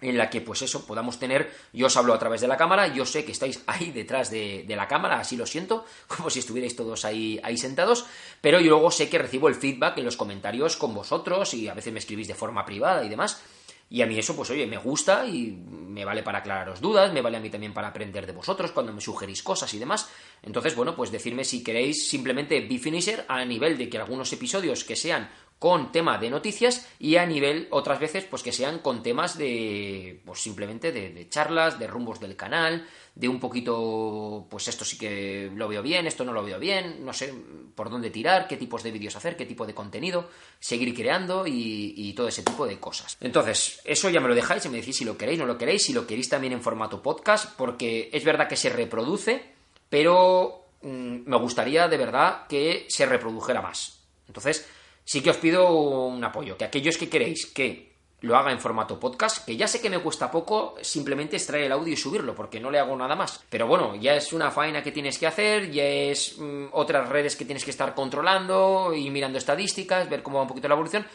[0.00, 2.86] en la que pues eso podamos tener, yo os hablo a través de la cámara,
[2.88, 6.38] yo sé que estáis ahí detrás de, de, la cámara, así lo siento, como si
[6.38, 8.06] estuvierais todos ahí, ahí sentados,
[8.40, 11.74] pero yo luego sé que recibo el feedback en los comentarios con vosotros y a
[11.74, 13.42] veces me escribís de forma privada y demás,
[13.90, 17.22] y a mí eso, pues oye, me gusta y me vale para aclararos dudas, me
[17.22, 20.08] vale a mí también para aprender de vosotros cuando me sugerís cosas y demás.
[20.42, 24.94] Entonces, bueno, pues decirme si queréis simplemente Bifinisher a nivel de que algunos episodios que
[24.94, 29.36] sean con tema de noticias y a nivel otras veces pues que sean con temas
[29.36, 34.84] de pues simplemente de, de charlas, de rumbos del canal, de un poquito, pues esto
[34.84, 37.34] sí que lo veo bien, esto no lo veo bien, no sé
[37.74, 42.12] por dónde tirar, qué tipos de vídeos hacer, qué tipo de contenido, seguir creando y,
[42.16, 43.16] todo ese tipo de cosas.
[43.20, 45.84] Entonces, eso ya me lo dejáis y me decís si lo queréis, no lo queréis,
[45.84, 49.42] si lo queréis también en formato podcast, porque es verdad que se reproduce,
[49.88, 54.00] pero mm, me gustaría de verdad que se reprodujera más.
[54.26, 54.68] Entonces,
[55.04, 57.89] sí que os pido un apoyo, que aquellos que queréis que
[58.22, 61.72] lo haga en formato podcast, que ya sé que me cuesta poco simplemente extraer el
[61.72, 63.42] audio y subirlo, porque no le hago nada más.
[63.48, 67.36] Pero bueno, ya es una faena que tienes que hacer, ya es mm, otras redes
[67.36, 71.06] que tienes que estar controlando y mirando estadísticas, ver cómo va un poquito la evolución.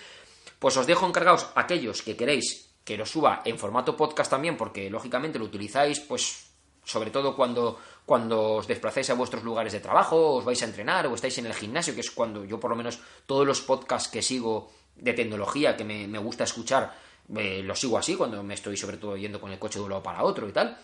[0.60, 4.90] Pues os dejo encargados aquellos que queréis que lo suba en formato podcast también, porque
[4.90, 6.52] lógicamente lo utilizáis, pues
[6.84, 11.08] sobre todo cuando, cuando os desplazáis a vuestros lugares de trabajo, os vais a entrenar
[11.08, 14.08] o estáis en el gimnasio, que es cuando yo por lo menos todos los podcasts
[14.08, 16.96] que sigo de tecnología que me, gusta escuchar,
[17.36, 19.92] eh, lo sigo así cuando me estoy sobre todo yendo con el coche de un
[19.92, 20.78] lado para otro y tal.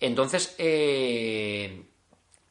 [0.00, 1.84] Entonces, eh,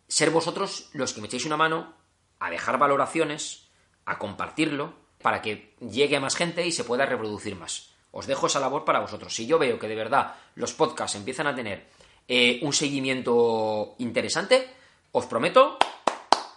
[0.07, 1.93] ser vosotros los que me echéis una mano
[2.39, 3.67] a dejar valoraciones,
[4.05, 7.89] a compartirlo, para que llegue a más gente y se pueda reproducir más.
[8.11, 9.33] Os dejo esa labor para vosotros.
[9.33, 11.87] Si yo veo que de verdad los podcasts empiezan a tener
[12.27, 14.69] eh, un seguimiento interesante,
[15.11, 15.77] os prometo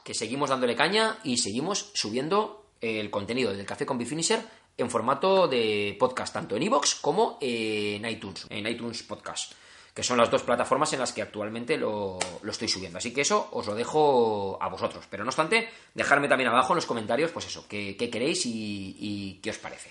[0.05, 4.41] que seguimos dándole caña y seguimos subiendo el contenido del Café con Bifinisher
[4.79, 9.53] en formato de podcast, tanto en iVoox como en iTunes, en iTunes Podcast.
[9.95, 12.99] que son las dos plataformas en las que actualmente lo, estoy subiendo.
[12.99, 15.07] Así que eso os lo dejo a vosotros.
[15.09, 19.51] Pero no obstante, dejadme también abajo en los comentarios, pues eso, qué, queréis y, qué
[19.51, 19.91] os parece.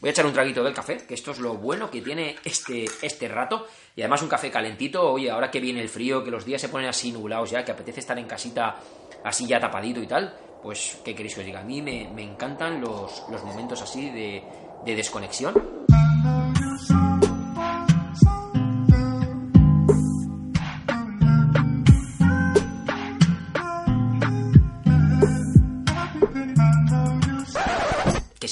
[0.00, 2.86] Voy a echar un traguito del café, que esto es lo bueno que tiene este,
[3.02, 3.66] este rato.
[3.94, 6.70] Y además un café calentito, oye, ahora que viene el frío, que los días se
[6.70, 8.80] ponen así nublados ya, que apetece estar en casita
[9.22, 11.60] así ya tapadito y tal, pues, ¿qué queréis que os diga?
[11.60, 14.42] A mí me, encantan los, momentos así de,
[14.84, 15.82] de desconexión.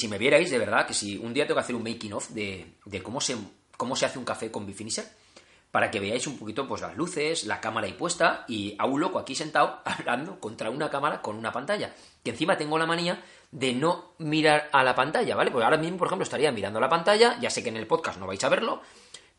[0.01, 2.31] si me vierais, de verdad, que si un día tengo que hacer un making of
[2.31, 3.37] de, cómo, se,
[3.77, 5.05] cómo se hace un café con Bifinisher,
[5.71, 9.01] para que veáis un poquito pues las luces, la cámara ahí puesta y a un
[9.01, 11.95] loco aquí sentado hablando contra una cámara con una pantalla.
[12.25, 15.51] Que encima tengo la manía de no mirar a la pantalla, ¿vale?
[15.51, 18.19] Porque ahora mismo, por ejemplo, estaría mirando la pantalla, ya sé que en el podcast
[18.19, 18.83] no vais a verlo,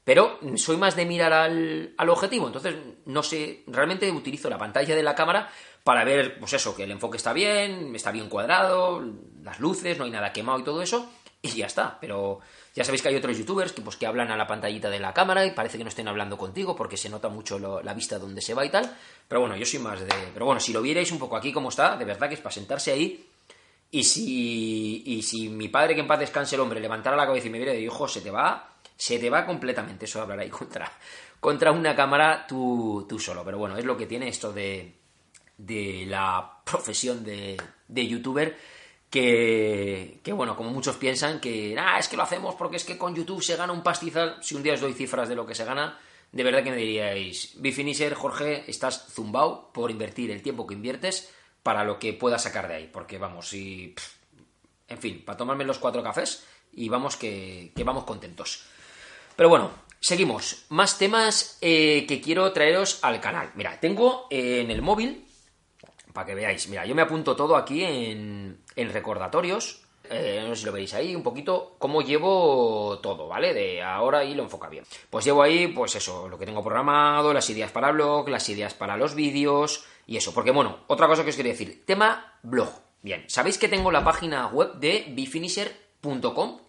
[0.03, 4.95] pero soy más de mirar al, al objetivo, entonces no sé, realmente utilizo la pantalla
[4.95, 5.49] de la cámara
[5.83, 9.03] para ver, pues eso, que el enfoque está bien, está bien cuadrado,
[9.43, 11.09] las luces, no hay nada quemado y todo eso,
[11.41, 11.97] y ya está.
[11.99, 12.39] Pero
[12.73, 15.13] ya sabéis que hay otros youtubers que, pues, que hablan a la pantallita de la
[15.13, 18.41] cámara y parece que no estén hablando contigo porque se nota mucho la vista donde
[18.41, 18.95] se va y tal.
[19.27, 20.07] Pero bueno, yo soy más de...
[20.33, 22.53] Pero bueno, si lo vierais un poco aquí como está, de verdad que es para
[22.53, 23.27] sentarse ahí.
[23.91, 27.47] Y si, y si mi padre, que en paz descanse el hombre, levantara la cabeza
[27.47, 30.05] y me viera y hijo, se te va, se te va completamente.
[30.05, 30.89] Eso hablar ahí contra,
[31.41, 33.43] contra una cámara tú, tú solo.
[33.43, 34.95] Pero bueno, es lo que tiene esto de,
[35.57, 37.57] de la profesión de,
[37.89, 38.57] de youtuber
[39.11, 43.13] que, bueno, como muchos piensan que, ah, es que lo hacemos porque es que con
[43.13, 45.65] YouTube se gana un pastizal, si un día os doy cifras de lo que se
[45.65, 45.99] gana,
[46.31, 51.29] de verdad que me diríais, Bifinisher, Jorge, estás zumbao por invertir el tiempo que inviertes
[51.61, 53.93] para lo que puedas sacar de ahí, porque vamos, si...
[54.87, 58.63] en fin, para tomarme los cuatro cafés y vamos que, vamos contentos.
[59.35, 60.65] Pero bueno, seguimos.
[60.69, 63.51] Más temas eh, que quiero traeros al canal.
[63.55, 65.25] Mira, tengo en el móvil
[66.13, 66.67] para que veáis.
[66.67, 69.83] Mira, yo me apunto todo aquí en, recordatorios.
[70.09, 73.53] Eh, no sé si lo veis ahí, un poquito cómo llevo todo, ¿vale?
[73.53, 74.83] De ahora y lo enfoca bien.
[75.09, 78.73] Pues llevo ahí, pues eso, lo que tengo programado, las ideas para blog, las ideas
[78.73, 80.33] para los vídeos y eso.
[80.33, 82.69] Porque, bueno, otra cosa que os quería decir, tema blog.
[83.01, 86.59] Bien, sabéis que tengo la página web de bifinisher.com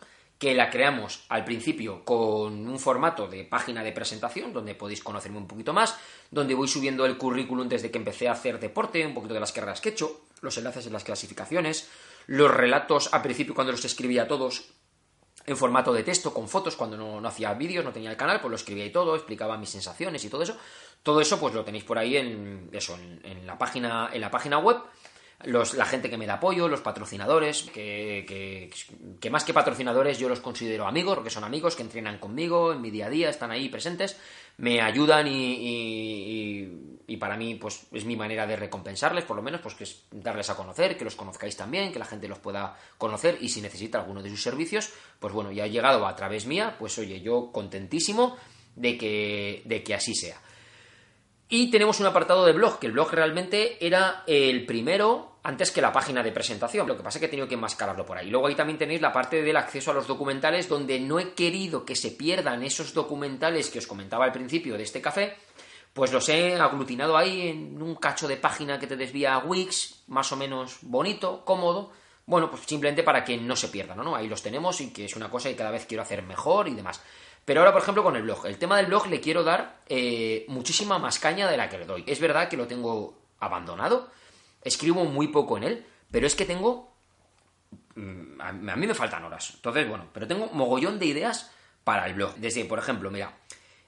[0.43, 5.39] que la creamos al principio con un formato de página de presentación, donde podéis conocerme
[5.39, 5.97] un poquito más,
[6.33, 9.53] donde voy subiendo el currículum desde que empecé a hacer deporte, un poquito de las
[9.53, 11.89] carreras que he hecho, los enlaces en las clasificaciones,
[12.27, 14.65] los relatos al principio cuando los escribía todos
[15.47, 18.51] en formato de texto, con fotos, cuando no, hacía vídeos, no tenía el canal, pues
[18.51, 20.57] lo escribía y todo, explicaba mis sensaciones y todo eso.
[21.05, 24.59] Todo eso pues lo tenéis por ahí en, eso, en la, página, en la página
[24.59, 24.79] web
[25.45, 28.71] la gente que me da apoyo, los patrocinadores, que,
[29.21, 32.81] que, más que patrocinadores yo los considero amigos, porque son amigos que entrenan conmigo en
[32.81, 34.19] mi día a día, están ahí presentes,
[34.59, 36.69] me ayudan y,
[37.07, 40.05] y, para mí pues es mi manera de recompensarles, por lo menos, pues que es
[40.11, 43.61] darles a conocer, que los conozcáis también, que la gente los pueda conocer y si
[43.61, 47.21] necesita alguno de sus servicios, pues bueno, ya ha llegado a través mía, pues oye,
[47.21, 48.37] yo contentísimo
[48.77, 50.41] de que, de que así sea.
[51.55, 55.83] Y tenemos un apartado de blog, que el blog realmente era el primero antes que
[55.83, 56.89] la página de presentación.
[56.89, 58.31] Lo que pasa es que he tenido que enmascararlo por ahí.
[58.31, 61.85] Luego ahí también tenéis la parte del acceso a los documentales, donde no he querido
[61.85, 65.37] que se pierdan esos documentales que os comentaba al principio de este café,
[65.93, 70.05] pues los he aglutinado ahí en un cacho de página que te desvía a Wix,
[70.07, 71.93] más o menos bonito, cómodo.
[72.25, 74.17] Bueno, pues simplemente para que no se pierdan, ¿no?
[74.17, 76.75] Ahí los tenemos y que es una cosa que cada vez quiero hacer mejor y
[76.75, 77.03] demás.
[77.45, 78.47] Pero ahora, por ejemplo, con el blog.
[78.47, 81.87] El tema del blog le quiero dar eh, muchísima más caña de la que le
[81.87, 82.05] doy.
[82.07, 84.11] Es verdad que lo tengo abandonado,
[84.63, 86.95] Escribo muy poco en él, pero es que tengo...
[87.97, 89.53] Mm, a mí me faltan horas.
[89.57, 91.51] Entonces, bueno, pero tengo mogollón de ideas
[91.83, 92.37] para el blog.
[92.37, 93.35] Desde, por ejemplo, mira,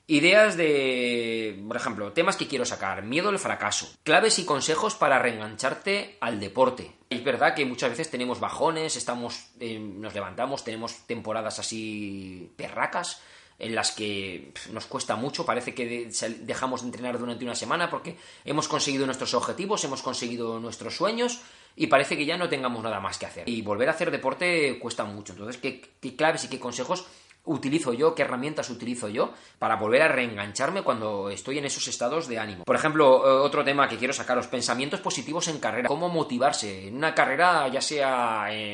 [0.06, 5.18] Ideas de, por ejemplo, temas que quiero sacar, miedo al fracaso, claves y consejos para
[5.18, 6.92] reengancharte al deporte.
[7.08, 13.22] Es verdad que muchas veces tenemos bajones, estamos, eh, nos levantamos, tenemos temporadas así perracas,
[13.58, 18.16] en las que nos cuesta mucho, parece que dejamos de entrenar durante una semana porque
[18.44, 21.40] hemos conseguido nuestros objetivos, hemos conseguido nuestros sueños
[21.76, 23.48] y parece que ya no tengamos nada más que hacer.
[23.48, 25.32] Y volver a hacer deporte cuesta mucho.
[25.32, 27.06] Entonces, ¿qué, claves y qué consejos
[27.46, 32.26] utilizo yo, qué herramientas utilizo yo para volver a reengancharme cuando estoy en esos estados
[32.26, 32.64] de ánimo.
[32.64, 36.96] Por ejemplo, eh, otro tema que quiero sacaros, pensamientos positivos en carrera, cómo motivarse en
[36.96, 38.73] una carrera ya sea en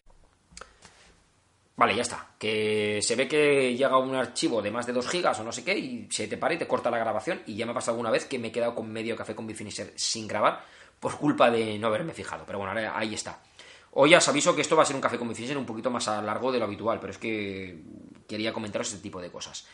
[1.80, 2.26] Vale, ya está.
[2.38, 5.64] Que se ve que llega un archivo de más de 2 gigas o no sé
[5.64, 7.40] qué y se te para y te corta la grabación.
[7.46, 9.46] Y ya me ha pasado alguna vez que me he quedado con medio café con
[9.46, 10.62] Bifinisher sin grabar
[11.00, 12.44] por culpa de no haberme fijado.
[12.44, 13.40] Pero bueno, ahí está.
[13.92, 15.90] Hoy ya os aviso que esto va a ser un café con Bifinisher un poquito
[15.90, 17.80] más a largo de lo habitual, pero es que
[18.28, 19.66] quería comentaros este tipo de cosas.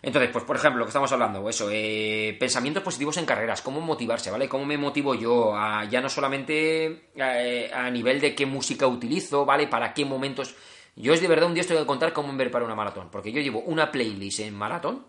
[0.00, 3.82] Entonces, pues por ejemplo, lo que estamos hablando, eso, eh, pensamientos positivos en carreras, cómo
[3.82, 4.48] motivarse, ¿vale?
[4.48, 5.54] ¿Cómo me motivo yo?
[5.90, 9.66] Ya no solamente eh, a nivel de qué música utilizo, ¿vale?
[9.66, 10.54] Para qué momentos.
[11.00, 13.30] Yo es de verdad un día estoy que contar cómo ver para una maratón, porque
[13.30, 15.06] yo llevo una playlist en maratón,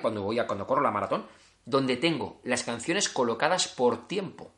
[0.00, 1.26] cuando voy a, cuando corro la maratón,
[1.66, 4.50] donde tengo las canciones colocadas por tiempo.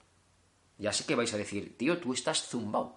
[0.79, 2.97] Ya sé que vais a decir, tío, tú estás zumbao.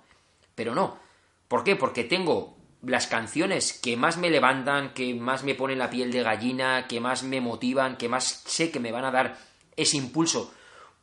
[0.54, 1.00] Pero no.
[1.48, 1.76] ¿Por qué?
[1.76, 6.22] Porque tengo las canciones que más me levantan, que más me ponen la piel de
[6.22, 9.40] gallina, que más me motivan, que más sé que me van a dar
[9.76, 10.54] ese impulso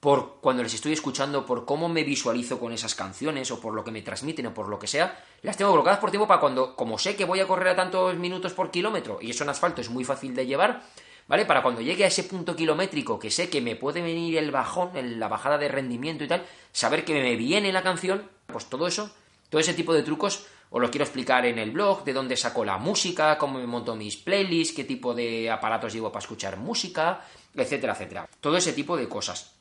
[0.00, 3.82] por cuando les estoy escuchando, por cómo me visualizo con esas canciones, o por lo
[3.84, 6.76] que me transmiten, o por lo que sea, las tengo colocadas por tiempo para cuando,
[6.76, 9.80] como sé que voy a correr a tantos minutos por kilómetro, y eso en asfalto
[9.80, 10.82] es muy fácil de llevar,
[11.26, 11.44] ¿vale?
[11.46, 14.90] Para cuando llegue a ese punto kilométrico que sé que me puede venir el bajón,
[15.18, 19.10] la bajada de rendimiento y tal, saber que me viene la canción, pues todo eso,
[19.50, 22.64] todo ese tipo de trucos os lo quiero explicar en el blog, de dónde saco
[22.64, 27.24] la música, cómo me monto mis playlists, qué tipo de aparatos llevo para escuchar música,
[27.54, 28.28] etcétera, etcétera.
[28.40, 29.57] Todo ese tipo de cosas.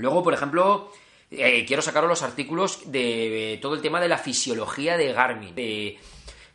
[0.00, 0.90] Luego, por ejemplo,
[1.30, 5.54] eh, quiero sacaros los artículos de todo el tema de la fisiología de Garmin.
[5.54, 5.98] De,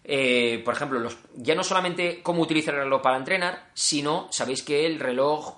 [0.04, 4.86] eh, por ejemplo, ya no solamente cómo utilizar el reloj para entrenar, sino sabéis que
[4.86, 5.56] el reloj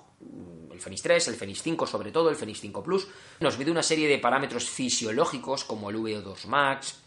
[0.78, 3.08] el Fenix 3, el Fenix 5 sobre todo, el Fenix 5 Plus,
[3.40, 7.00] nos mide una serie de parámetros fisiológicos como el VO2 Max,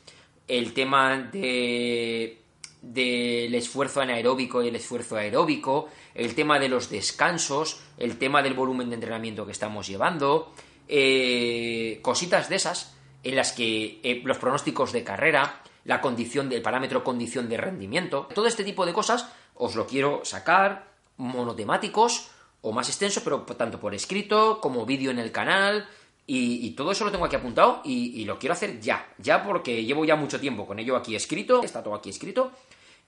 [0.48, 2.38] el tema de
[2.82, 8.56] del esfuerzo anaeróbico y el esfuerzo aeróbico, el tema de los descansos, el tema del
[8.56, 10.52] volumen de entrenamiento que estamos llevando,
[10.91, 16.62] eh, cositas de esas en las que eh, los pronósticos de carrera, la condición del
[16.62, 22.30] parámetro condición de rendimiento, todo este tipo de cosas os lo quiero sacar monotemáticos
[22.62, 25.88] o más extenso, pero tanto por escrito como vídeo en el canal,
[26.27, 30.06] y, todo eso lo tengo aquí apuntado y, lo quiero hacer ya, ya porque llevo
[30.06, 32.51] ya mucho tiempo con ello aquí escrito, está todo aquí escrito.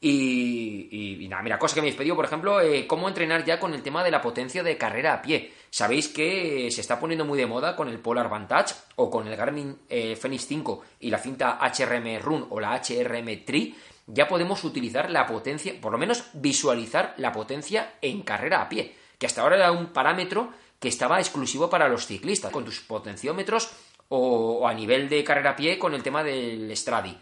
[0.06, 3.74] Y, nada, mira, cosa que me habéis pedido, por ejemplo, eh, cómo entrenar ya con
[3.74, 5.54] el tema de la potencia de carrera a pie.
[5.70, 9.38] Sabéis que se está poniendo muy de moda con el Polar Vantage o con el
[9.38, 13.78] Garmin eh, Fenix 5 y la cinta HRM Run o la HRM Tri.
[14.08, 18.94] Ya podemos utilizar la potencia, por lo menos visualizar la potencia en carrera a pie,
[19.18, 23.72] que hasta ahora era un parámetro que estaba exclusivo para los ciclistas, con tus potenciómetros
[24.10, 27.18] o, a nivel de carrera a pie con el tema del Stradi.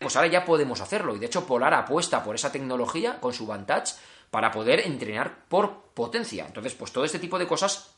[0.00, 3.46] Pues ahora ya podemos hacerlo, y de hecho Polar apuesta por esa tecnología con su
[3.46, 3.94] Vantage
[4.30, 6.46] para poder entrenar por potencia.
[6.46, 7.94] Entonces, pues todo este tipo de cosas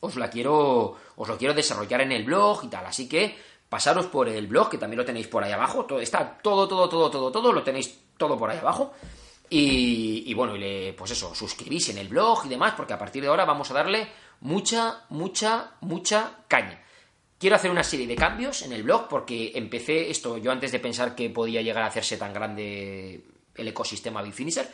[0.00, 3.36] os la quiero os lo quiero desarrollar en el blog y tal, así que
[3.68, 6.88] pasaros por el blog que también lo tenéis por ahí abajo, todo está todo todo
[6.88, 8.92] todo todo todo lo tenéis todo por ahí abajo.
[9.48, 13.22] Y, bueno, y le, pues eso, suscribís en el blog y demás, porque a partir
[13.22, 14.08] de ahora vamos a darle
[14.40, 16.82] mucha, mucha, mucha caña.
[17.38, 20.78] Quiero hacer una serie de cambios en el blog porque empecé esto, yo antes de
[20.78, 24.66] pensar que podía llegar a hacerse tan grande el ecosistema Bifinisher,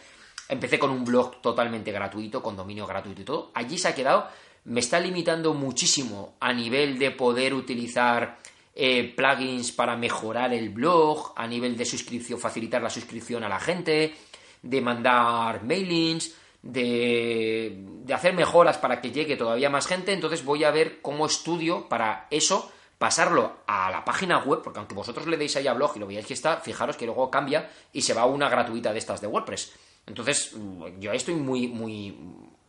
[0.48, 3.51] empecé con un blog totalmente gratuito, con dominio gratuito y todo.
[3.55, 4.29] Allí se ha quedado,
[4.64, 8.38] me está limitando muchísimo a nivel de poder utilizar
[8.77, 13.59] eh, plugins para mejorar el blog, a nivel de suscripción, facilitar la suscripción a la
[13.59, 14.14] gente,
[14.62, 20.70] de mandar mailings, de, hacer mejoras para que llegue todavía más gente, entonces voy a
[20.70, 25.57] ver cómo estudio para eso pasarlo a la página web, porque aunque vosotros le deis
[25.57, 28.27] ahí a blog y lo veáis que está, fijaros que luego cambia y se va
[28.27, 29.72] una gratuita de estas de WordPress.
[30.07, 30.55] Entonces,
[31.01, 32.16] yo ahí estoy muy, muy,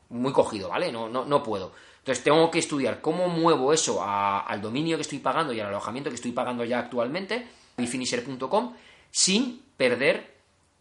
[0.09, 0.91] muy cogido, ¿vale?
[0.91, 1.71] No, no, no puedo.
[1.99, 6.09] Entonces tengo que estudiar cómo muevo eso al dominio que estoy pagando y al alojamiento
[6.09, 8.73] que estoy pagando ya actualmente, bifinisher.com,
[9.11, 10.33] sin perder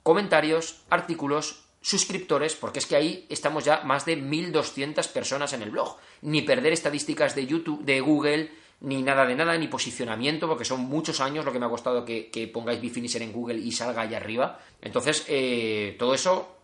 [0.03, 5.71] comentarios, artículos, suscriptores, porque es que ahí estamos ya más de 1200 personas en el
[5.71, 5.99] blog.
[6.23, 10.81] Ni perder estadísticas de YouTube, de Google, ni nada de nada, ni posicionamiento, porque son
[10.81, 14.14] muchos años lo que me ha costado que, pongáis Bifinisher en Google y salga ahí
[14.14, 14.61] arriba.
[14.81, 16.57] Entonces, eh, todo eso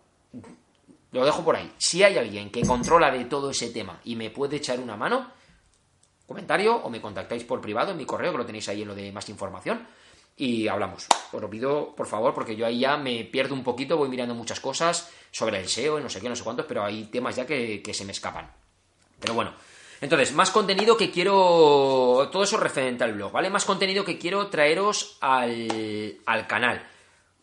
[1.10, 1.72] lo dejo por ahí.
[1.76, 5.32] Si hay alguien que controla de todo ese tema y me puede echar una mano,
[6.26, 8.94] comentario o me contactáis por privado en mi correo, que lo tenéis ahí en lo
[8.94, 9.86] de más información
[10.38, 11.06] y hablamos.
[11.32, 14.34] Os lo pido, por favor, porque yo ahí ya me pierdo un poquito, voy mirando
[14.34, 17.36] muchas cosas sobre el SEO y no sé qué, no sé cuántos, pero hay temas
[17.36, 18.50] ya que, se me escapan.
[19.18, 19.52] Pero bueno,
[20.00, 22.28] entonces, más contenido que quiero.
[22.30, 23.50] Todo eso referente al blog, ¿vale?
[23.50, 26.86] Más contenido que quiero traeros al, al canal.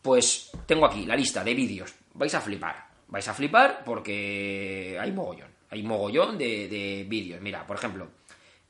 [0.00, 1.94] Pues tengo aquí la lista de vídeos.
[2.14, 2.86] Vais a flipar.
[3.08, 5.50] Vais a flipar porque hay mogollón.
[5.68, 7.42] Hay mogollón de, de vídeos.
[7.42, 8.08] Mira, por ejemplo,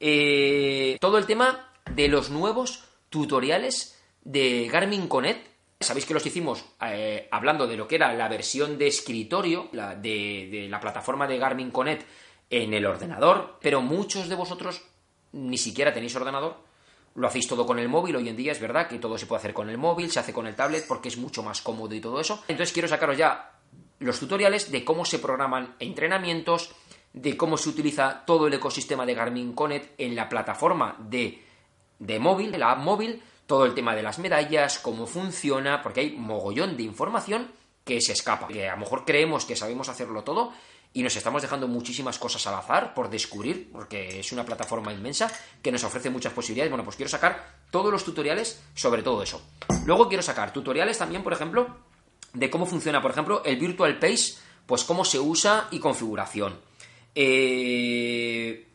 [0.00, 3.95] eh, todo el tema de los nuevos tutoriales
[4.26, 5.46] de Garmin Connect.
[5.78, 10.66] Sabéis que los hicimos eh, hablando de lo que era la versión de escritorio de,
[10.68, 12.06] la plataforma de Garmin Connect
[12.50, 14.82] en el ordenador, pero muchos de vosotros
[15.32, 16.56] ni siquiera tenéis ordenador,
[17.14, 19.40] lo hacéis todo con el móvil, hoy en día es verdad que todo se puede
[19.40, 22.00] hacer con el móvil, se hace con el tablet porque es mucho más cómodo y
[22.00, 22.42] todo eso.
[22.48, 23.52] Entonces quiero sacaros ya
[23.98, 26.72] los tutoriales de cómo se programan entrenamientos,
[27.12, 31.42] de cómo se utiliza todo el ecosistema de Garmin Connect en la plataforma de,
[31.98, 36.00] de móvil, de la app móvil, todo el tema de las medallas, cómo funciona, porque
[36.00, 37.50] hay mogollón de información
[37.84, 38.48] que se escapa.
[38.48, 40.52] Que a lo mejor creemos que sabemos hacerlo todo
[40.92, 45.30] y nos estamos dejando muchísimas cosas al azar por descubrir, porque es una plataforma inmensa
[45.62, 46.70] que nos ofrece muchas posibilidades.
[46.70, 49.42] Bueno, pues quiero sacar todos los tutoriales sobre todo eso.
[49.84, 51.68] Luego quiero sacar tutoriales también, por ejemplo,
[52.32, 54.36] de cómo funciona, por ejemplo, el Virtual Pace,
[54.66, 56.58] pues cómo se usa y configuración.
[57.14, 58.66] Eh,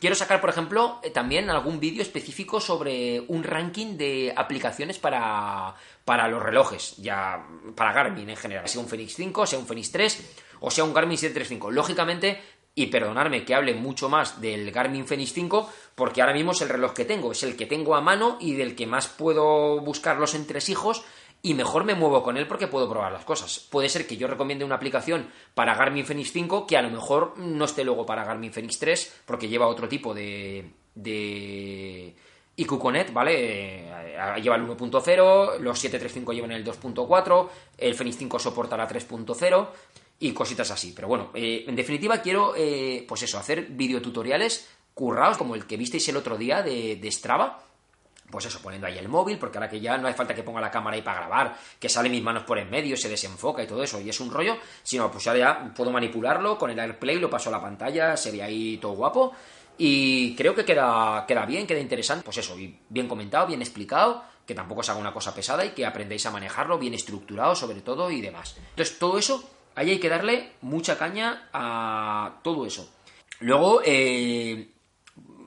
[0.00, 5.74] quiero sacar, por ejemplo, eh, también algún vídeo específico sobre un ranking de aplicaciones para,
[6.04, 9.90] para los relojes, ya para Garmin en general, sea un Fenix 5, sea un Fenix
[9.92, 11.70] 3 o sea un Garmin 735.
[11.70, 12.40] Lógicamente,
[12.74, 16.68] y perdonarme que hable mucho más del Garmin Fenix 5, porque ahora mismo es el
[16.68, 20.18] reloj que tengo, es el que tengo a mano y del que más puedo buscar
[20.18, 21.04] los entresijos
[21.46, 23.60] y mejor me muevo con él porque puedo probar las cosas.
[23.70, 27.38] Puede ser que yo recomiende una aplicación para Garmin Fenix 5 que a lo mejor
[27.38, 32.16] no esté luego para Garmin Fenix 3 porque lleva otro tipo de, de
[32.56, 33.34] IQ ¿vale?
[33.36, 39.68] Eh, lleva el 1.0, los 735 llevan el 2.4, el Fenix 5 soporta la 3.0
[40.18, 40.94] y cositas así.
[40.96, 45.76] Pero bueno, eh, en definitiva quiero, eh, pues eso, hacer videotutoriales currados como el que
[45.76, 47.62] visteis el otro día de, de Strava,
[48.30, 50.60] pues eso, poniendo ahí el móvil, porque ahora que ya no hay falta que ponga
[50.60, 53.66] la cámara ahí para grabar, que sale mis manos por en medio, se desenfoca y
[53.66, 57.18] todo eso, y es un rollo, sino pues ahora ya puedo manipularlo con el AirPlay,
[57.18, 59.32] lo paso a la pantalla, sería ahí todo guapo,
[59.78, 62.56] y creo que queda, queda bien, queda interesante, pues eso,
[62.88, 66.30] bien comentado, bien explicado, que tampoco se haga una cosa pesada y que aprendéis a
[66.30, 68.56] manejarlo, bien estructurado sobre todo y demás.
[68.70, 72.88] Entonces, todo eso, ahí hay que darle mucha caña a todo eso.
[73.40, 74.70] Luego, eh,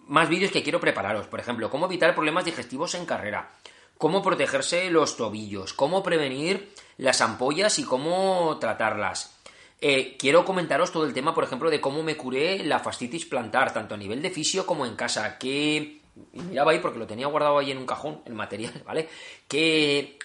[0.10, 1.28] más vídeos que quiero prepararos.
[1.28, 3.52] Por ejemplo, cómo evitar problemas digestivos en carrera,
[3.98, 9.36] cómo protegerse los tobillos, cómo prevenir las ampollas y cómo tratarlas.
[9.82, 13.72] Eh, quiero comentaros todo el tema, por ejemplo, de cómo me curé la fascitis plantar,
[13.72, 15.38] tanto a nivel de fisio como en casa.
[15.38, 16.02] Que
[16.34, 19.08] miraba ahí porque lo tenía guardado ahí en un cajón, el material, ¿vale?
[19.48, 20.18] Que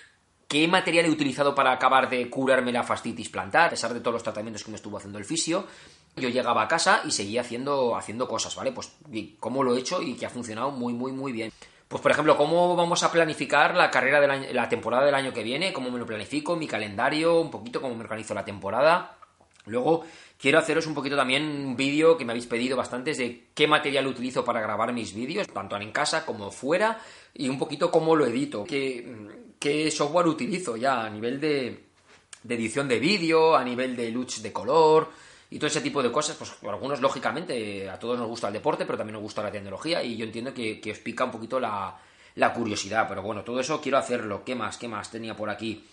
[0.49, 3.67] ¿Qué material he utilizado para acabar de curarme la fascitis plantar?
[3.67, 5.67] A pesar de todos los tratamientos que me estuvo haciendo el fisio,
[6.17, 8.73] yo llegaba a casa y seguía haciendo, haciendo cosas, ¿vale?
[8.73, 8.93] Pues
[9.41, 11.53] cómo lo he hecho y que ha funcionado muy, muy, muy bien.
[11.89, 15.43] Pues, por ejemplo, cómo vamos a planificar la carrera de la temporada del año que
[15.43, 19.17] viene, cómo me lo planifico, mi calendario, un poquito cómo me organizo la temporada.
[19.67, 20.05] Luego,
[20.39, 24.07] quiero haceros un poquito también un vídeo que me habéis pedido bastantes de qué material
[24.07, 27.01] utilizo para grabar mis vídeos, tanto en casa como fuera,
[27.33, 29.07] y un poquito cómo lo edito, qué,
[29.59, 31.85] qué software utilizo ya a nivel de,
[32.43, 35.11] de edición de vídeo, a nivel de luz de color,
[35.51, 38.85] y todo ese tipo de cosas, pues algunos lógicamente a todos nos gusta el deporte,
[38.85, 41.97] pero también nos gusta la tecnología y yo entiendo que, os pica un poquito la,
[42.55, 44.45] curiosidad, pero bueno, todo eso quiero hacerlo.
[44.45, 44.77] ¿Qué más?
[44.77, 45.85] ¿Qué más tenía por aquí?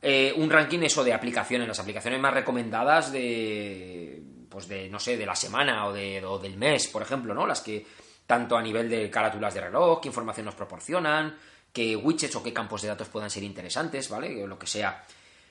[0.00, 5.16] Eh, un ranking eso de aplicaciones, las aplicaciones más recomendadas de, pues de, no sé,
[5.16, 7.46] de la semana o, de, o del mes, por ejemplo, ¿no?
[7.46, 7.84] Las que
[8.26, 11.36] tanto a nivel de carátulas de reloj, qué información nos proporcionan,
[11.72, 14.46] qué widgets o qué campos de datos puedan ser interesantes, ¿vale?
[14.46, 15.02] Lo que sea.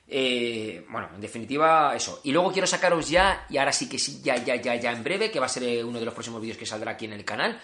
[0.09, 2.21] Eh, bueno, en definitiva, eso.
[2.23, 5.03] Y luego quiero sacaros ya, y ahora sí que sí, ya, ya, ya, ya en
[5.03, 7.13] breve, que va a ser eh, uno de los próximos vídeos que saldrá aquí en
[7.13, 7.59] el canal.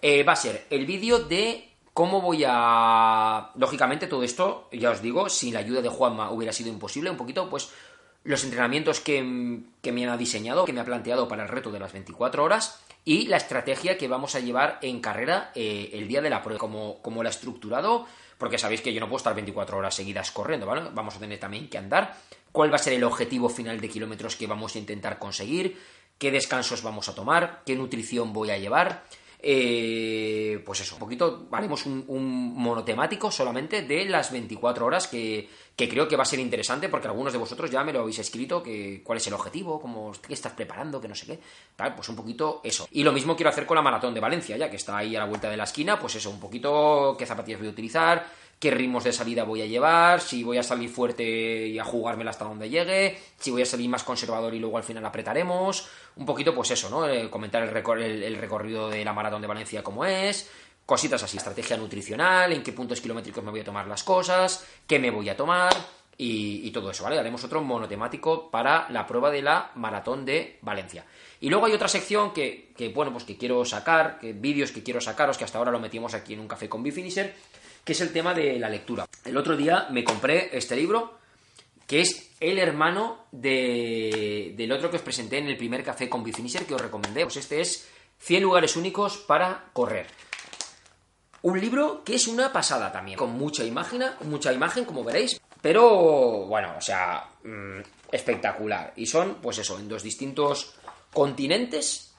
[0.00, 3.50] Eh, va a ser el vídeo de cómo voy a.
[3.56, 7.10] Lógicamente, todo esto, ya os digo, sin la ayuda de Juanma hubiera sido imposible.
[7.10, 7.70] Un poquito, pues,
[8.24, 11.80] los entrenamientos que, que me ha diseñado, que me ha planteado para el reto de
[11.80, 12.80] las 24 horas.
[13.06, 17.02] Y la estrategia que vamos a llevar en carrera el día de la prueba, como,
[17.02, 18.06] como la ha estructurado
[18.38, 20.90] porque sabéis que yo no puedo estar 24 horas seguidas corriendo, ¿vale?
[20.92, 22.16] Vamos a tener también que andar.
[22.52, 25.80] ¿Cuál va a ser el objetivo final de kilómetros que vamos a intentar conseguir?
[26.18, 27.62] ¿Qué descansos vamos a tomar?
[27.66, 29.04] ¿Qué nutrición voy a llevar?
[29.46, 36.08] Eh, pues eso, un poquito, haremos un, monotemático solamente de las 24 horas que, creo
[36.08, 39.02] que va a ser interesante porque algunos de vosotros ya me lo habéis escrito, que
[39.04, 41.40] cuál es el objetivo, cómo qué estás preparando, que no sé qué,
[41.76, 42.88] tal, pues un poquito eso.
[42.90, 45.18] Y lo mismo quiero hacer con la maratón de Valencia, ya que está ahí a
[45.18, 48.26] la vuelta de la esquina, pues eso, un poquito qué zapatillas voy a utilizar,
[48.58, 52.30] qué ritmos de salida voy a llevar, si voy a salir fuerte y a jugármela
[52.30, 56.26] hasta donde llegue, si voy a salir más conservador y luego al final apretaremos, un
[56.26, 57.08] poquito pues eso, ¿no?
[57.08, 60.50] Eh, comentar el, recorrido de la maratón de Valencia como es,
[60.86, 64.98] cositas así, estrategia nutricional, en qué puntos kilométricos me voy a tomar las cosas, qué
[64.98, 65.74] me voy a tomar
[66.16, 67.18] y, todo eso, ¿vale?
[67.18, 71.04] Haremos otro monotemático para la prueba de la maratón de Valencia.
[71.40, 74.82] Y luego hay otra sección que, que bueno, pues que quiero sacar, que vídeos que
[74.82, 77.34] quiero sacaros, que hasta ahora lo metimos aquí en un café con Bifinisher,
[77.84, 79.06] que es el tema de la lectura.
[79.24, 81.18] El otro día me compré este libro,
[81.86, 86.64] que es el hermano del otro que os presenté en el primer café con Bifinisher
[86.64, 87.22] que os recomendé.
[87.24, 90.06] Pues este es 100 lugares únicos para correr.
[91.42, 95.38] Un libro que es una pasada también, con mucha imagen, mucha imagen, como veréis.
[95.60, 97.80] Pero, bueno, o sea, mm,
[98.10, 98.94] espectacular.
[98.96, 100.74] Y son, pues eso, en dos distintos
[101.12, 102.14] continentes,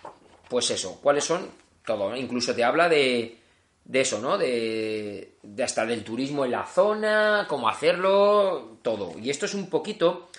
[0.47, 1.49] pues eso, ¿cuáles son?
[1.83, 3.39] Todo, Incluso te habla de,
[3.85, 4.37] de eso, ¿no?
[4.37, 9.17] De, de hasta del turismo en la zona, cómo hacerlo, todo.
[9.19, 10.29] Y esto es un poquito,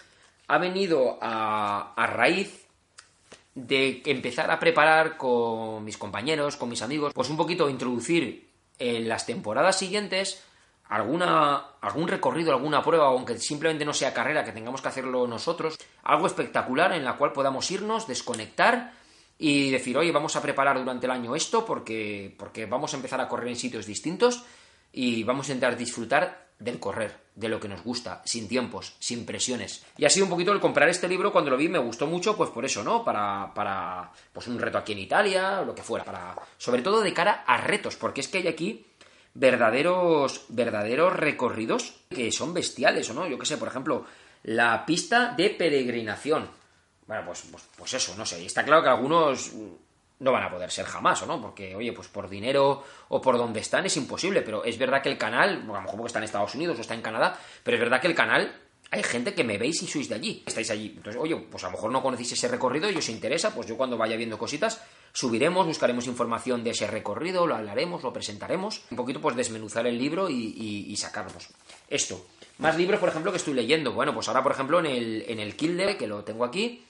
[0.48, 2.66] ha venido a, a raíz
[3.54, 9.08] de empezar a preparar con mis compañeros, con mis amigos, pues un poquito introducir en
[9.08, 10.42] las temporadas siguientes
[10.88, 15.78] alguna, algún recorrido, alguna prueba, aunque simplemente no sea carrera, que tengamos que hacerlo nosotros,
[16.02, 18.92] algo espectacular en la cual podamos irnos, desconectar
[19.38, 23.20] y decir, oye, vamos a preparar durante el año esto porque, porque vamos a empezar
[23.20, 24.44] a correr en sitios distintos
[24.92, 29.26] y vamos a intentar disfrutar del correr, de lo que nos gusta, sin tiempos, sin
[29.26, 29.84] presiones.
[29.98, 32.34] Y ha sido un poquito el comprar este libro cuando lo vi, me gustó mucho,
[32.34, 33.04] pues por eso, ¿no?
[33.04, 37.12] Para, para pues un reto aquí en Italia, lo que fuera, para, sobre todo de
[37.12, 38.86] cara a retos, porque es que hay aquí
[39.34, 43.26] verdaderos, verdaderos recorridos que son bestiales, ¿o no?
[43.26, 44.06] Yo qué sé, por ejemplo,
[44.44, 46.48] la pista de peregrinación.
[47.06, 48.42] Bueno, pues, pues, pues eso, no sé.
[48.42, 49.52] Y está claro que algunos
[50.18, 51.40] no van a poder ser jamás, ¿o no?
[51.40, 55.10] Porque, oye, pues por dinero o por donde están es imposible, pero es verdad que
[55.10, 57.76] el canal, a lo mejor porque está en Estados Unidos o está en Canadá, pero
[57.76, 60.70] es verdad que el canal, hay gente que me veis y sois de allí, estáis
[60.70, 60.94] allí.
[60.96, 63.76] Entonces, oye, pues a lo mejor no conocéis ese recorrido y os interesa, pues yo
[63.76, 64.80] cuando vaya viendo cositas,
[65.12, 69.98] subiremos, buscaremos información de ese recorrido, lo hablaremos, lo presentaremos, un poquito pues desmenuzar el
[69.98, 71.48] libro y, sacarnos.
[71.88, 72.26] Esto.
[72.58, 73.92] Más libros, por ejemplo, que estoy leyendo.
[73.92, 76.85] Bueno, pues ahora, por ejemplo, en el, en el Kilde, que lo tengo aquí,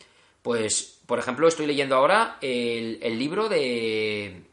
[0.46, 4.44] pues, por ejemplo, estoy leyendo ahora el, libro de...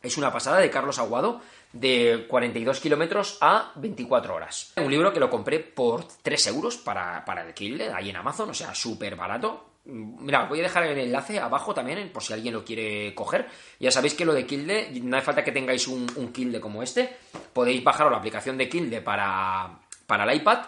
[0.00, 1.40] Es una pasada de Carlos Aguado,
[1.72, 4.72] de 42 kilómetros a 24 horas.
[4.76, 8.50] Un libro que lo compré por 3 euros para, para el Kindle, ahí en Amazon,
[8.50, 9.70] o sea, súper barato.
[9.86, 13.48] Mira, voy a dejar el enlace abajo también, por si alguien lo quiere coger.
[13.80, 16.80] Ya sabéis que lo de Kilde, no hace falta que tengáis un, un Kilde como
[16.80, 17.16] este.
[17.52, 20.66] Podéis bajaros la aplicación de Kilde para, para el iPad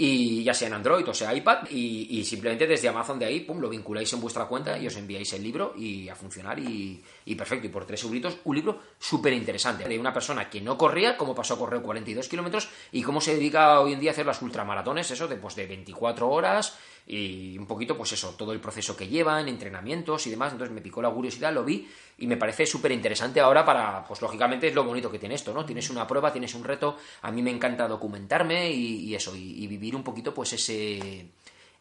[0.00, 3.58] y ya sea en Android o sea iPad y, simplemente desde Amazon de ahí, pum,
[3.58, 7.02] lo vinculáis en vuestra cuenta y os enviáis el libro y a funcionar y,
[7.36, 7.66] perfecto.
[7.66, 11.34] Y por tres euritos, un libro súper interesante de una persona que no corría, cómo
[11.34, 14.40] pasó a correr 42 kilómetros y cómo se dedica hoy en día a hacer las
[14.40, 16.78] ultramaratones, eso de, pues, de 24 horas
[17.10, 20.52] y un poquito, pues eso, todo el proceso que llevan, entrenamientos y demás.
[20.52, 21.88] Entonces me picó la curiosidad, lo vi
[22.18, 25.54] y me parece súper interesante ahora para, pues lógicamente es lo bonito que tiene esto,
[25.54, 25.64] ¿no?
[25.64, 29.96] Tienes una prueba, tienes un reto, a mí me encanta documentarme y, eso, y, vivir
[29.96, 31.28] un poquito pues ese,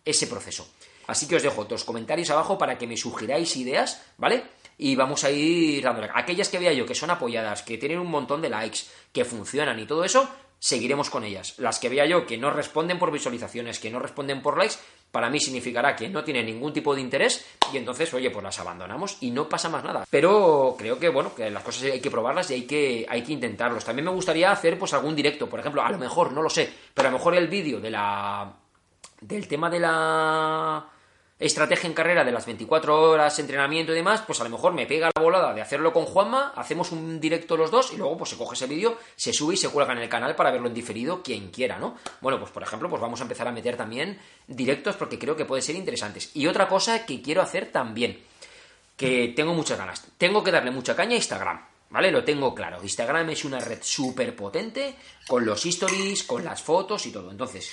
[0.06, 0.70] ese proceso.
[1.08, 4.44] Así que os dejo dos comentarios abajo para que me sugiráis ideas, ¿vale?
[4.78, 6.10] Y vamos a ir dándole.
[6.14, 8.80] Aquellas que vea yo que son apoyadas, que tienen un montón de likes,
[9.12, 10.30] que funcionan y todo eso,
[10.60, 11.56] seguiremos con ellas.
[11.58, 14.76] Las que vea yo que no responden por visualizaciones, que no responden por likes,
[15.12, 18.60] para mí significará que no tienen ningún tipo de interés y entonces, oye, pues las
[18.60, 20.06] abandonamos y no pasa más nada.
[20.10, 23.34] Pero creo que, bueno, que las cosas hay que probarlas y hay que, hay que
[23.34, 23.86] intentarlos.
[23.86, 26.70] También me gustaría hacer, pues, algún directo, por ejemplo, a lo mejor, no lo sé,
[26.94, 28.54] pero a lo mejor el vídeo de la...
[29.22, 30.90] del tema de la
[31.40, 34.88] estrategia en carrera de las 24 horas, entrenamiento y demás, pues a lo mejor me
[34.88, 38.32] pega la volada de hacerlo con Juanma, hacemos un directo los dos y luego pues
[38.32, 40.74] se coge ese vídeo, se sube y se cuelga en el canal para verlo en
[40.74, 41.96] diferido quien quiera, ¿no?
[42.22, 45.46] Bueno, pues por ejemplo, pues vamos a empezar a meter también directos porque creo que
[45.46, 46.32] pueden ser interesantes.
[46.34, 48.20] Y otra cosa que quiero hacer también,
[48.96, 51.66] que tengo muchas ganas, tengo que darle mucha caña a Instagram.
[51.90, 52.12] ¿Vale?
[52.12, 52.84] Lo tengo claro.
[52.84, 57.32] Instagram es una red súper potente con los stories, con las fotos y todo.
[57.32, 57.72] Entonces,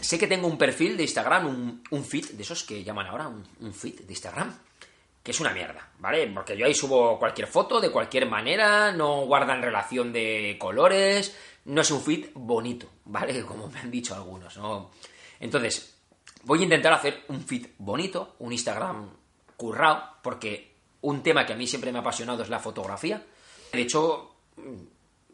[0.00, 3.74] sé que tengo un perfil de Instagram, un, feed, de esos que llaman ahora un,
[3.74, 4.56] feed de Instagram,
[5.22, 6.26] que es una mierda, ¿vale?
[6.28, 11.80] Porque yo ahí subo cualquier foto de cualquier manera, no guardan relación de colores, no
[11.80, 13.42] es un feed bonito, ¿vale?
[13.46, 14.90] Como me han dicho algunos, ¿no?
[15.40, 15.98] Entonces,
[16.44, 19.10] voy a intentar hacer un feed bonito, un Instagram
[19.56, 23.24] currado, porque un tema que a mí siempre me ha apasionado es la fotografía.
[23.72, 24.36] De hecho,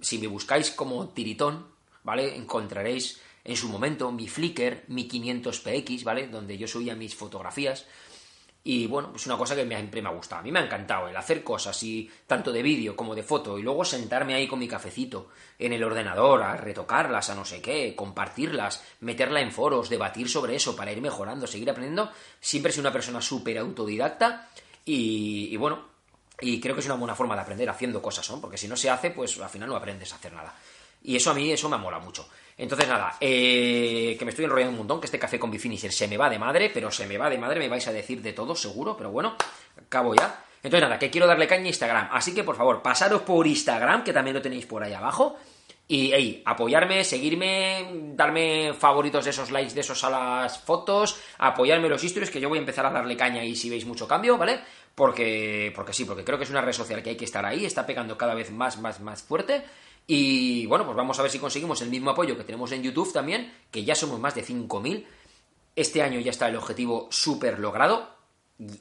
[0.00, 1.66] si me buscáis como tiritón,
[2.02, 2.36] ¿vale?
[2.36, 6.28] Encontraréis en su momento mi Flickr, mi 500px, ¿vale?
[6.28, 7.86] Donde yo subía mis fotografías.
[8.64, 10.40] Y bueno, es una cosa que siempre me ha gustado.
[10.40, 13.58] A mí me ha encantado el hacer cosas y tanto de vídeo como de foto
[13.58, 17.60] y luego sentarme ahí con mi cafecito en el ordenador a retocarlas, a no sé
[17.60, 22.12] qué, compartirlas, meterla en foros, debatir sobre eso para ir mejorando, seguir aprendiendo.
[22.40, 24.48] Siempre he sido una persona súper autodidacta
[24.84, 25.88] y, y, bueno,
[26.40, 28.40] y creo que es una buena forma de aprender haciendo cosas, ¿no?
[28.40, 30.54] Porque si no se hace, pues al final no aprendes a hacer nada.
[31.02, 32.28] Y eso a mí, eso me mola mucho.
[32.62, 36.06] Entonces, nada, eh, que me estoy enrollando un montón, que este café con Bifinisher se
[36.06, 38.32] me va de madre, pero se me va de madre, me vais a decir de
[38.32, 39.34] todo, seguro, pero bueno,
[39.84, 40.44] acabo ya.
[40.62, 42.08] Entonces, nada, que quiero darle caña a Instagram.
[42.12, 45.36] Así que, por favor, pasaros por Instagram, que también lo tenéis por ahí abajo.
[45.88, 51.88] Y, hey, apoyarme, seguirme, darme favoritos de esos likes de esos a las fotos, apoyarme
[51.88, 54.38] los historias, que yo voy a empezar a darle caña ahí si veis mucho cambio,
[54.38, 54.60] ¿vale?
[54.94, 57.64] Porque, porque sí, porque creo que es una red social que hay que estar ahí,
[57.64, 59.64] está pegando cada vez más, más, más fuerte.
[60.06, 63.12] Y bueno, pues vamos a ver si conseguimos el mismo apoyo que tenemos en YouTube
[63.12, 65.06] también, que ya somos más de 5.000.
[65.76, 68.10] Este año ya está el objetivo súper logrado.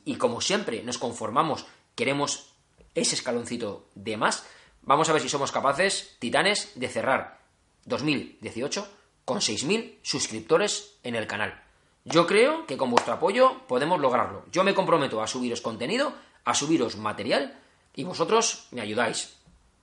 [0.05, 1.65] Y, como siempre nos conformamos,
[1.95, 2.53] queremos
[2.93, 4.45] ese escaloncito de más.
[4.81, 7.39] Vamos a ver si somos capaces, titanes, de cerrar
[7.85, 8.87] 2018
[9.25, 11.63] con 6.000 suscriptores en el canal.
[12.03, 14.45] Yo creo que con vuestro apoyo podemos lograrlo.
[14.51, 16.13] Yo me comprometo a subiros contenido,
[16.45, 17.59] a subiros material
[17.95, 19.37] y vosotros me ayudáis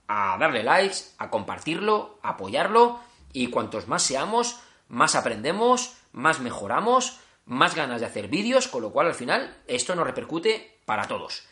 [0.09, 2.99] a darle likes, a compartirlo, a apoyarlo
[3.31, 8.91] y cuantos más seamos, más aprendemos, más mejoramos, más ganas de hacer vídeos, con lo
[8.91, 11.43] cual al final esto nos repercute para todos.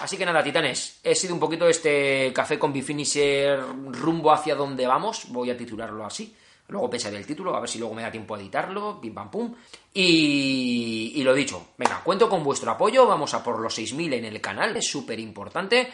[0.00, 3.60] Así que nada, titanes, he sido un poquito este café con Bifinisher
[3.92, 6.34] rumbo hacia donde vamos, voy a titularlo así.
[6.68, 9.30] Luego pensaré el título, a ver si luego me da tiempo a editarlo, pim pam
[9.30, 9.54] pum.
[9.92, 14.24] Y, y lo dicho, venga, cuento con vuestro apoyo, vamos a por los 6.000 en
[14.24, 15.92] el canal, es súper importante.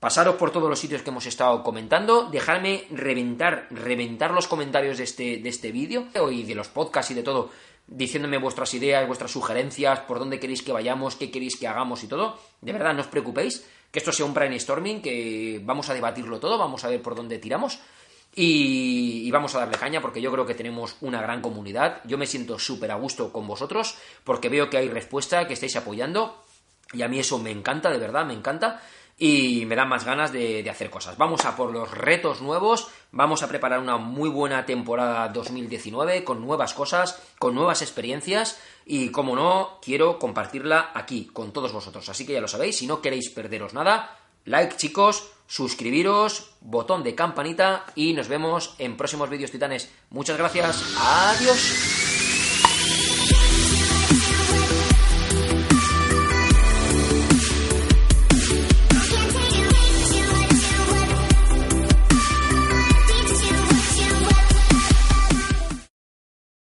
[0.00, 5.04] Pasaros por todos los sitios que hemos estado comentando, dejadme reventar, reventar los comentarios de
[5.04, 7.50] este, de este vídeo y de los podcasts y de todo,
[7.88, 12.06] diciéndome vuestras ideas, vuestras sugerencias, por dónde queréis que vayamos, qué queréis que hagamos y
[12.06, 12.38] todo.
[12.60, 16.58] De verdad, no os preocupéis, que esto sea un brainstorming, que vamos a debatirlo todo,
[16.58, 17.80] vamos a ver por dónde tiramos.
[18.36, 22.02] Y, vamos a darle caña porque yo creo que tenemos una gran comunidad.
[22.04, 25.74] Yo me siento súper a gusto con vosotros porque veo que hay respuesta, que estáis
[25.74, 26.40] apoyando.
[26.92, 28.80] Y a mí eso me encanta, de verdad, me encanta.
[29.18, 31.18] Y me da más ganas de hacer cosas.
[31.18, 32.88] Vamos a por los retos nuevos.
[33.10, 38.60] Vamos a preparar una muy buena temporada 2019 con nuevas cosas, con nuevas experiencias.
[38.86, 42.08] Y como no, quiero compartirla aquí con todos vosotros.
[42.08, 47.14] Así que ya lo sabéis, si no queréis perderos nada, like chicos, suscribiros, botón de
[47.14, 49.90] campanita y nos vemos en próximos vídeos titanes.
[50.10, 52.17] Muchas gracias, adiós.